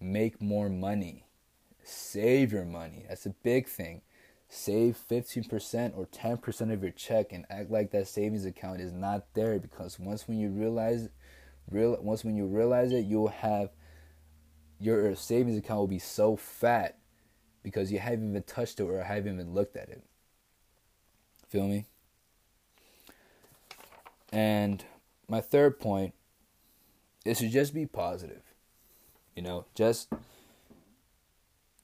make 0.00 0.40
more 0.40 0.68
money, 0.68 1.24
save 1.82 2.52
your 2.52 2.64
money. 2.64 3.06
That's 3.08 3.26
a 3.26 3.30
big 3.30 3.66
thing 3.66 4.02
save 4.52 4.98
15% 5.08 5.96
or 5.96 6.06
10% 6.06 6.72
of 6.72 6.82
your 6.82 6.90
check 6.90 7.32
and 7.32 7.46
act 7.48 7.70
like 7.70 7.92
that 7.92 8.08
savings 8.08 8.44
account 8.44 8.80
is 8.80 8.92
not 8.92 9.32
there 9.34 9.60
because 9.60 9.98
once 9.98 10.26
when 10.26 10.40
you 10.40 10.48
realize 10.48 11.08
real 11.70 11.96
once 12.02 12.24
when 12.24 12.34
you 12.34 12.46
realize 12.46 12.90
it 12.90 13.04
you'll 13.04 13.28
have 13.28 13.70
your 14.80 15.14
savings 15.14 15.56
account 15.56 15.78
will 15.78 15.86
be 15.86 16.00
so 16.00 16.34
fat 16.34 16.98
because 17.62 17.92
you 17.92 18.00
haven't 18.00 18.30
even 18.30 18.42
touched 18.42 18.80
it 18.80 18.82
or 18.82 19.00
haven't 19.04 19.34
even 19.34 19.54
looked 19.54 19.76
at 19.76 19.88
it 19.88 20.02
feel 21.50 21.68
me 21.68 21.84
and 24.32 24.84
my 25.28 25.40
third 25.40 25.78
point 25.78 26.14
is 27.26 27.38
to 27.38 27.48
just 27.48 27.74
be 27.74 27.84
positive 27.84 28.42
you 29.36 29.42
know 29.42 29.66
just 29.74 30.08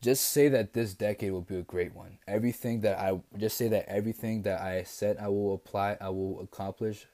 just 0.07 0.27
say 0.27 0.49
that 0.49 0.73
this 0.73 0.95
decade 0.95 1.33
will 1.33 1.41
be 1.41 1.57
a 1.57 1.63
great 1.63 1.93
one. 1.93 2.19
Everything 2.29 2.83
that 2.83 2.97
I 2.97 3.21
just 3.37 3.57
say 3.57 3.67
that 3.69 3.89
everything 3.89 4.43
that 4.43 4.61
I 4.61 4.85
said 4.85 5.17
I 5.21 5.27
will 5.27 5.55
apply, 5.55 5.97
I 6.01 6.11
will 6.11 6.41
accomplish, 6.41 7.07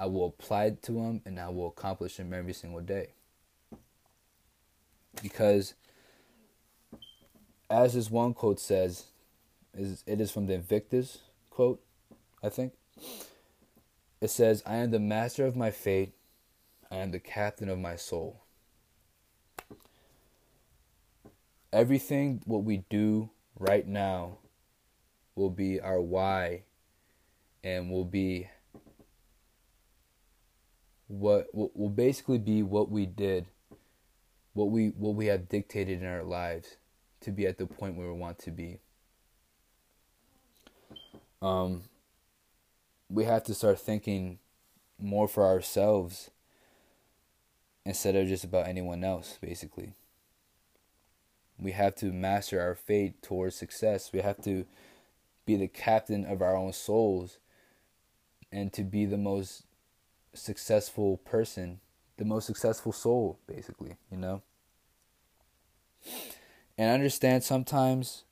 I 0.00 0.06
will 0.06 0.26
apply 0.26 0.70
to 0.82 0.92
them, 0.92 1.20
and 1.26 1.38
I 1.38 1.50
will 1.50 1.68
accomplish 1.68 2.16
them 2.16 2.32
every 2.32 2.54
single 2.54 2.80
day. 2.80 3.08
Because, 5.22 5.74
as 7.68 7.92
this 7.92 8.10
one 8.10 8.32
quote 8.32 8.58
says, 8.58 9.08
is 9.76 10.02
it 10.06 10.18
is 10.18 10.30
from 10.30 10.46
the 10.46 10.54
Invictus 10.54 11.18
quote, 11.58 11.82
I 12.40 12.50
think. 12.50 12.74
It 14.20 14.30
says, 14.30 14.62
"I 14.64 14.76
am 14.76 14.92
the 14.92 15.00
master 15.00 15.44
of 15.44 15.56
my 15.56 15.72
fate. 15.72 16.14
I 16.88 16.98
am 16.98 17.10
the 17.10 17.18
captain 17.18 17.68
of 17.68 17.80
my 17.80 17.96
soul." 17.96 18.44
everything 21.72 22.40
what 22.46 22.64
we 22.64 22.78
do 22.88 23.30
right 23.58 23.86
now 23.86 24.38
will 25.34 25.50
be 25.50 25.78
our 25.78 26.00
why 26.00 26.62
and 27.62 27.90
will 27.90 28.06
be 28.06 28.48
what 31.08 31.46
will 31.54 31.90
basically 31.90 32.38
be 32.38 32.62
what 32.62 32.90
we 32.90 33.04
did 33.04 33.46
what 34.54 34.70
we 34.70 34.88
what 34.96 35.14
we 35.14 35.26
have 35.26 35.46
dictated 35.46 36.00
in 36.00 36.08
our 36.08 36.24
lives 36.24 36.78
to 37.20 37.30
be 37.30 37.46
at 37.46 37.58
the 37.58 37.66
point 37.66 37.96
where 37.96 38.10
we 38.10 38.18
want 38.18 38.38
to 38.38 38.50
be 38.50 38.80
um 41.42 41.82
we 43.10 43.24
have 43.24 43.42
to 43.44 43.54
start 43.54 43.78
thinking 43.78 44.38
more 44.98 45.28
for 45.28 45.44
ourselves 45.44 46.30
instead 47.84 48.16
of 48.16 48.28
just 48.28 48.44
about 48.44 48.66
anyone 48.66 49.02
else 49.04 49.38
basically 49.40 49.94
we 51.58 51.72
have 51.72 51.94
to 51.96 52.12
master 52.12 52.60
our 52.60 52.74
fate 52.74 53.20
towards 53.22 53.56
success. 53.56 54.12
We 54.12 54.20
have 54.20 54.40
to 54.42 54.64
be 55.44 55.56
the 55.56 55.68
captain 55.68 56.24
of 56.24 56.40
our 56.40 56.56
own 56.56 56.72
souls 56.72 57.38
and 58.52 58.72
to 58.72 58.84
be 58.84 59.04
the 59.04 59.18
most 59.18 59.64
successful 60.34 61.16
person, 61.18 61.80
the 62.16 62.24
most 62.24 62.46
successful 62.46 62.92
soul, 62.92 63.38
basically, 63.46 63.96
you 64.10 64.18
know? 64.18 64.42
And 66.76 66.90
understand 66.90 67.42
sometimes 67.42 68.24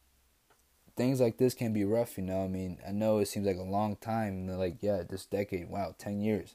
things 0.97 1.21
like 1.21 1.37
this 1.37 1.55
can 1.55 1.73
be 1.73 1.85
rough, 1.85 2.17
you 2.17 2.25
know? 2.25 2.45
I 2.45 2.49
mean, 2.49 2.79
I 2.87 2.93
know 2.93 3.19
it 3.19 3.27
seems 3.27 3.47
like 3.47 3.59
a 3.59 3.63
long 3.63 3.97
time, 3.97 4.49
like, 4.49 4.79
yeah, 4.81 5.03
this 5.09 5.27
decade, 5.27 5.69
wow, 5.69 5.95
10 5.99 6.21
years, 6.21 6.55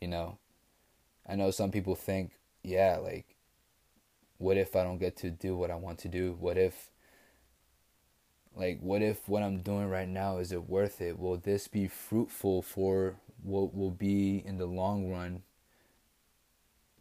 you 0.00 0.08
know? 0.08 0.38
I 1.28 1.36
know 1.36 1.50
some 1.50 1.70
people 1.70 1.94
think, 1.94 2.32
yeah, 2.62 2.96
like, 2.96 3.34
what 4.38 4.56
if 4.56 4.76
I 4.76 4.82
don't 4.82 4.98
get 4.98 5.16
to 5.18 5.30
do 5.30 5.56
what 5.56 5.70
I 5.70 5.76
want 5.76 5.98
to 6.00 6.08
do? 6.08 6.36
What 6.38 6.58
if 6.58 6.90
like 8.56 8.78
what 8.80 9.02
if 9.02 9.28
what 9.28 9.42
I'm 9.42 9.58
doing 9.58 9.88
right 9.88 10.08
now 10.08 10.38
is 10.38 10.52
it 10.52 10.68
worth 10.68 11.00
it? 11.00 11.18
Will 11.18 11.36
this 11.36 11.68
be 11.68 11.88
fruitful 11.88 12.62
for 12.62 13.16
what 13.42 13.74
will 13.74 13.90
be 13.90 14.42
in 14.44 14.58
the 14.58 14.66
long 14.66 15.10
run 15.10 15.42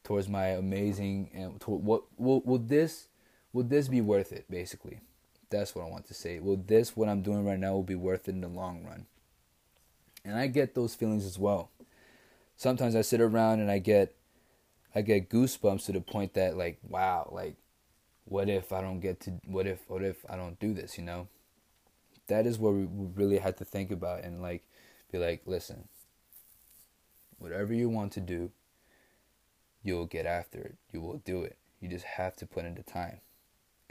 towards 0.03 0.27
my 0.27 0.47
amazing 0.47 1.29
and 1.33 1.61
what 1.65 2.03
will 2.17 2.41
will 2.41 2.57
this 2.57 3.07
will 3.51 3.63
this 3.63 3.87
be 3.87 4.01
worth 4.01 4.31
it 4.31 4.45
basically? 4.49 5.01
That's 5.53 5.75
what 5.75 5.85
I 5.85 5.89
want 5.89 6.07
to 6.07 6.15
say. 6.15 6.39
Will 6.39 6.57
this 6.57 6.97
what 6.97 7.07
I'm 7.07 7.21
doing 7.21 7.45
right 7.45 7.59
now 7.59 7.73
will 7.73 7.83
be 7.83 7.93
worth 7.93 8.27
it 8.27 8.31
in 8.31 8.41
the 8.41 8.47
long 8.47 8.83
run? 8.83 9.05
And 10.25 10.35
I 10.35 10.47
get 10.47 10.73
those 10.73 10.95
feelings 10.95 11.25
as 11.25 11.37
well. 11.37 11.69
Sometimes 12.57 12.95
I 12.95 13.01
sit 13.01 13.21
around 13.21 13.59
and 13.59 13.69
I 13.69 13.77
get 13.77 14.15
I 14.95 15.01
get 15.01 15.29
goosebumps 15.29 15.85
to 15.85 15.91
the 15.91 16.01
point 16.01 16.33
that 16.33 16.57
like, 16.57 16.79
wow, 16.87 17.29
like, 17.31 17.55
what 18.25 18.49
if 18.49 18.71
I 18.73 18.81
don't 18.81 18.99
get 18.99 19.19
to? 19.21 19.31
What 19.45 19.67
if? 19.67 19.79
What 19.87 20.01
if 20.03 20.25
I 20.27 20.35
don't 20.35 20.59
do 20.59 20.73
this? 20.73 20.97
You 20.97 21.03
know. 21.03 21.27
That 22.27 22.47
is 22.47 22.57
what 22.57 22.73
we 22.73 22.87
really 22.87 23.37
had 23.37 23.57
to 23.57 23.65
think 23.65 23.91
about 23.91 24.23
and 24.23 24.41
like, 24.41 24.63
be 25.11 25.19
like, 25.19 25.43
listen. 25.45 25.87
Whatever 27.37 27.73
you 27.73 27.89
want 27.89 28.13
to 28.13 28.21
do, 28.21 28.51
you'll 29.83 30.05
get 30.05 30.25
after 30.25 30.59
it. 30.59 30.75
You 30.91 31.01
will 31.01 31.17
do 31.17 31.43
it. 31.43 31.57
You 31.81 31.89
just 31.89 32.05
have 32.05 32.35
to 32.37 32.45
put 32.45 32.65
in 32.65 32.75
the 32.75 32.83
time. 32.83 33.19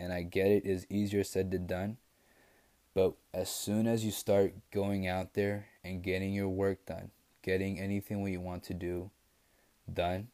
And 0.03 0.12
I 0.12 0.23
get 0.23 0.49
it 0.49 0.67
is 0.67 0.85
easier 0.91 1.23
said 1.23 1.53
than 1.53 1.69
done. 1.69 1.97
But 2.93 3.15
as 3.33 3.49
soon 3.49 3.87
as 3.87 4.05
you 4.05 4.11
start 4.11 4.53
going 4.73 5.07
out 5.07 5.35
there 5.35 5.67
and 5.85 6.03
getting 6.03 6.35
your 6.35 6.49
work 6.49 6.85
done, 6.87 7.12
getting 7.41 7.79
anything 7.79 8.21
what 8.21 8.33
you 8.33 8.41
want 8.41 8.65
to 8.65 8.75
do 8.75 9.12
done, 9.91 10.27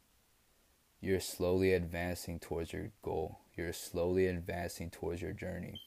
you're 1.02 1.20
slowly 1.20 1.74
advancing 1.74 2.38
towards 2.38 2.72
your 2.72 2.92
goal. 3.02 3.40
You're 3.58 3.74
slowly 3.74 4.26
advancing 4.26 4.88
towards 4.88 5.20
your 5.20 5.34
journey. 5.34 5.82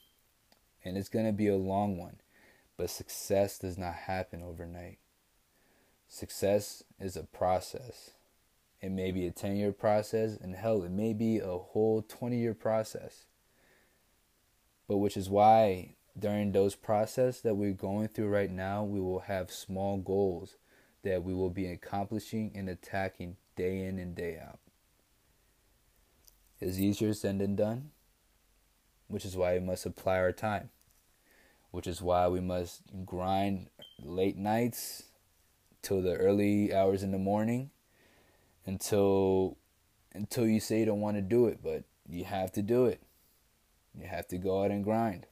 And 0.86 0.96
it's 0.96 1.10
going 1.10 1.26
to 1.26 1.32
be 1.32 1.48
a 1.48 1.58
long 1.58 1.98
one, 1.98 2.18
but 2.78 2.92
success 2.92 3.58
does 3.58 3.80
not 3.80 3.96
happen 3.96 4.44
overnight. 4.44 5.00
Success 6.08 6.84
is 7.00 7.18
a 7.18 7.24
process. 7.24 8.12
It 8.80 8.92
may 8.92 9.12
be 9.12 9.26
a 9.26 9.32
10 9.32 9.56
year 9.56 9.72
process, 9.72 10.38
and 10.38 10.54
hell, 10.54 10.84
it 10.84 10.92
may 10.92 11.14
be 11.14 11.40
a 11.40 11.58
whole 11.58 12.06
20 12.08 12.38
year 12.38 12.54
process. 12.54 13.26
But 14.92 14.98
which 14.98 15.16
is 15.16 15.30
why 15.30 15.96
during 16.20 16.52
those 16.52 16.76
process 16.76 17.40
that 17.44 17.56
we're 17.56 17.72
going 17.72 18.10
through 18.10 18.28
right 18.28 18.52
now, 18.52 18.84
we 18.84 19.00
will 19.00 19.22
have 19.22 19.50
small 19.50 19.96
goals 19.96 20.58
that 21.04 21.24
we 21.24 21.34
will 21.34 21.50
be 21.50 21.68
accomplishing 21.68 22.52
and 22.56 22.68
attacking 22.68 23.38
day 23.56 23.86
in 23.86 24.00
and 24.00 24.14
day 24.14 24.38
out 24.38 24.60
It's 26.60 26.78
easier 26.78 27.14
said 27.14 27.40
than 27.40 27.56
done, 27.56 27.92
which 29.08 29.24
is 29.24 29.38
why 29.38 29.54
we 29.54 29.62
must 29.62 29.86
apply 29.86 30.18
our 30.18 30.34
time. 30.34 30.72
which 31.72 31.88
is 31.88 32.02
why 32.02 32.28
we 32.28 32.42
must 32.42 32.82
grind 33.06 33.70
late 34.04 34.36
nights 34.36 35.04
till 35.82 36.02
the 36.02 36.18
early 36.18 36.74
hours 36.76 37.02
in 37.02 37.12
the 37.12 37.18
morning 37.18 37.72
until 38.66 39.58
until 40.14 40.46
you 40.46 40.60
say 40.60 40.82
you 40.82 40.86
don't 40.86 41.00
want 41.00 41.16
to 41.16 41.22
do 41.22 41.48
it, 41.48 41.64
but 41.64 41.86
you 42.10 42.26
have 42.26 42.52
to 42.52 42.62
do 42.62 42.88
it. 42.88 43.02
You 44.00 44.08
have 44.08 44.28
to 44.30 44.38
go 44.38 44.64
out 44.64 44.72
and 44.72 44.84
grind. 44.84 45.28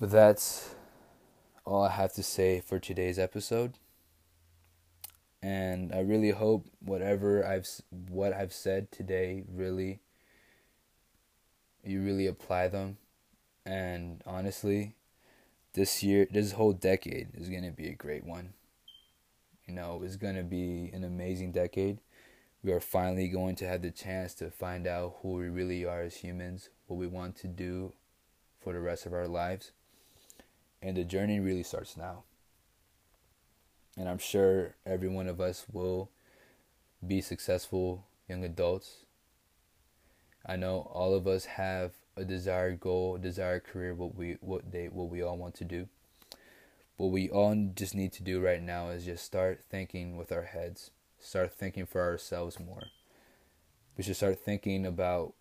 But 0.00 0.10
that's 0.10 0.74
all 1.64 1.84
I 1.84 1.90
have 1.90 2.12
to 2.14 2.22
say 2.22 2.60
for 2.60 2.78
today's 2.78 3.18
episode. 3.18 3.74
And 5.42 5.92
I 5.92 6.00
really 6.00 6.30
hope 6.30 6.66
whatever 6.80 7.46
I've 7.46 7.68
what 8.08 8.32
I've 8.32 8.52
said 8.52 8.90
today 8.90 9.44
really 9.46 10.00
you 11.84 12.02
really 12.02 12.26
apply 12.26 12.68
them. 12.68 12.96
And 13.66 14.22
honestly, 14.26 14.94
this 15.74 16.02
year, 16.02 16.26
this 16.30 16.52
whole 16.52 16.72
decade 16.72 17.28
is 17.34 17.48
going 17.48 17.64
to 17.64 17.70
be 17.70 17.88
a 17.88 17.94
great 17.94 18.24
one. 18.24 18.54
You 19.66 19.74
know, 19.74 20.02
it's 20.04 20.16
going 20.16 20.36
to 20.36 20.42
be 20.42 20.90
an 20.92 21.04
amazing 21.04 21.52
decade. 21.52 22.00
We 22.64 22.72
are 22.72 22.80
finally 22.80 23.28
going 23.28 23.56
to 23.56 23.68
have 23.68 23.82
the 23.82 23.90
chance 23.90 24.32
to 24.36 24.50
find 24.50 24.86
out 24.86 25.16
who 25.20 25.34
we 25.34 25.48
really 25.50 25.84
are 25.84 26.00
as 26.00 26.16
humans, 26.16 26.70
what 26.86 26.96
we 26.96 27.06
want 27.06 27.36
to 27.36 27.46
do 27.46 27.92
for 28.58 28.72
the 28.72 28.80
rest 28.80 29.04
of 29.04 29.12
our 29.12 29.28
lives. 29.28 29.72
And 30.80 30.96
the 30.96 31.04
journey 31.04 31.40
really 31.40 31.62
starts 31.62 31.94
now. 31.94 32.24
And 33.98 34.08
I'm 34.08 34.18
sure 34.18 34.76
every 34.86 35.08
one 35.08 35.28
of 35.28 35.42
us 35.42 35.66
will 35.70 36.08
be 37.06 37.20
successful 37.20 38.06
young 38.30 38.42
adults. 38.42 39.04
I 40.46 40.56
know 40.56 40.90
all 40.90 41.14
of 41.14 41.26
us 41.26 41.44
have 41.44 41.92
a 42.16 42.24
desired 42.24 42.80
goal, 42.80 43.16
a 43.16 43.18
desired 43.18 43.64
career, 43.64 43.94
what 43.94 44.14
we 44.14 44.38
what 44.40 44.72
they 44.72 44.86
what 44.88 45.10
we 45.10 45.22
all 45.22 45.36
want 45.36 45.54
to 45.56 45.64
do. 45.64 45.88
What 46.96 47.10
we 47.10 47.28
all 47.28 47.54
just 47.74 47.94
need 47.94 48.12
to 48.14 48.22
do 48.22 48.40
right 48.40 48.62
now 48.62 48.88
is 48.88 49.04
just 49.04 49.24
start 49.24 49.62
thinking 49.70 50.16
with 50.16 50.32
our 50.32 50.44
heads. 50.44 50.90
Start 51.24 51.54
thinking 51.54 51.86
for 51.86 52.02
ourselves 52.02 52.60
more. 52.60 52.84
We 53.96 54.04
should 54.04 54.16
start 54.16 54.38
thinking 54.38 54.84
about 54.84 55.32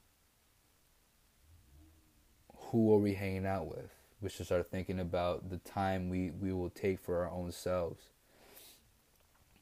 who 2.56 2.94
are 2.94 3.00
we 3.00 3.16
hanging 3.16 3.46
out 3.46 3.68
with. 3.68 3.92
We 4.22 4.30
should 4.30 4.46
start 4.46 4.72
thinking 4.72 4.98
about 4.98 5.50
the 5.50 5.58
time 5.58 6.08
we, 6.08 6.32
we 6.32 6.54
will 6.54 6.70
take 6.70 7.02
for 7.02 7.18
our 7.18 7.30
own 7.30 7.52
selves. 7.52 8.06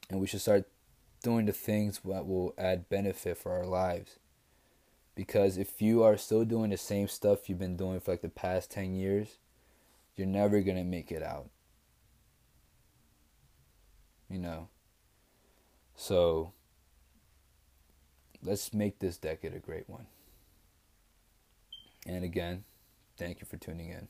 And 0.08 0.20
we 0.20 0.28
should 0.28 0.40
start 0.40 0.68
doing 1.24 1.46
the 1.46 1.52
things 1.52 1.98
that 2.04 2.24
will 2.24 2.54
add 2.56 2.88
benefit 2.88 3.36
for 3.36 3.50
our 3.50 3.66
lives. 3.66 4.20
Because 5.16 5.58
if 5.58 5.82
you 5.82 6.04
are 6.04 6.16
still 6.16 6.44
doing 6.44 6.70
the 6.70 6.76
same 6.76 7.08
stuff 7.08 7.48
you've 7.48 7.58
been 7.58 7.76
doing 7.76 7.98
for 7.98 8.12
like 8.12 8.22
the 8.22 8.28
past 8.28 8.70
10 8.70 8.94
years, 8.94 9.38
you're 10.14 10.28
never 10.28 10.60
going 10.60 10.76
to 10.76 10.84
make 10.84 11.10
it 11.10 11.22
out. 11.22 11.50
You 14.30 14.38
know? 14.38 14.68
So, 15.96 16.52
let's 18.42 18.72
make 18.72 18.98
this 18.98 19.16
decade 19.16 19.54
a 19.54 19.58
great 19.58 19.88
one. 19.88 20.06
And 22.06 22.24
again, 22.24 22.64
thank 23.16 23.40
you 23.40 23.46
for 23.46 23.56
tuning 23.56 23.90
in. 23.90 24.08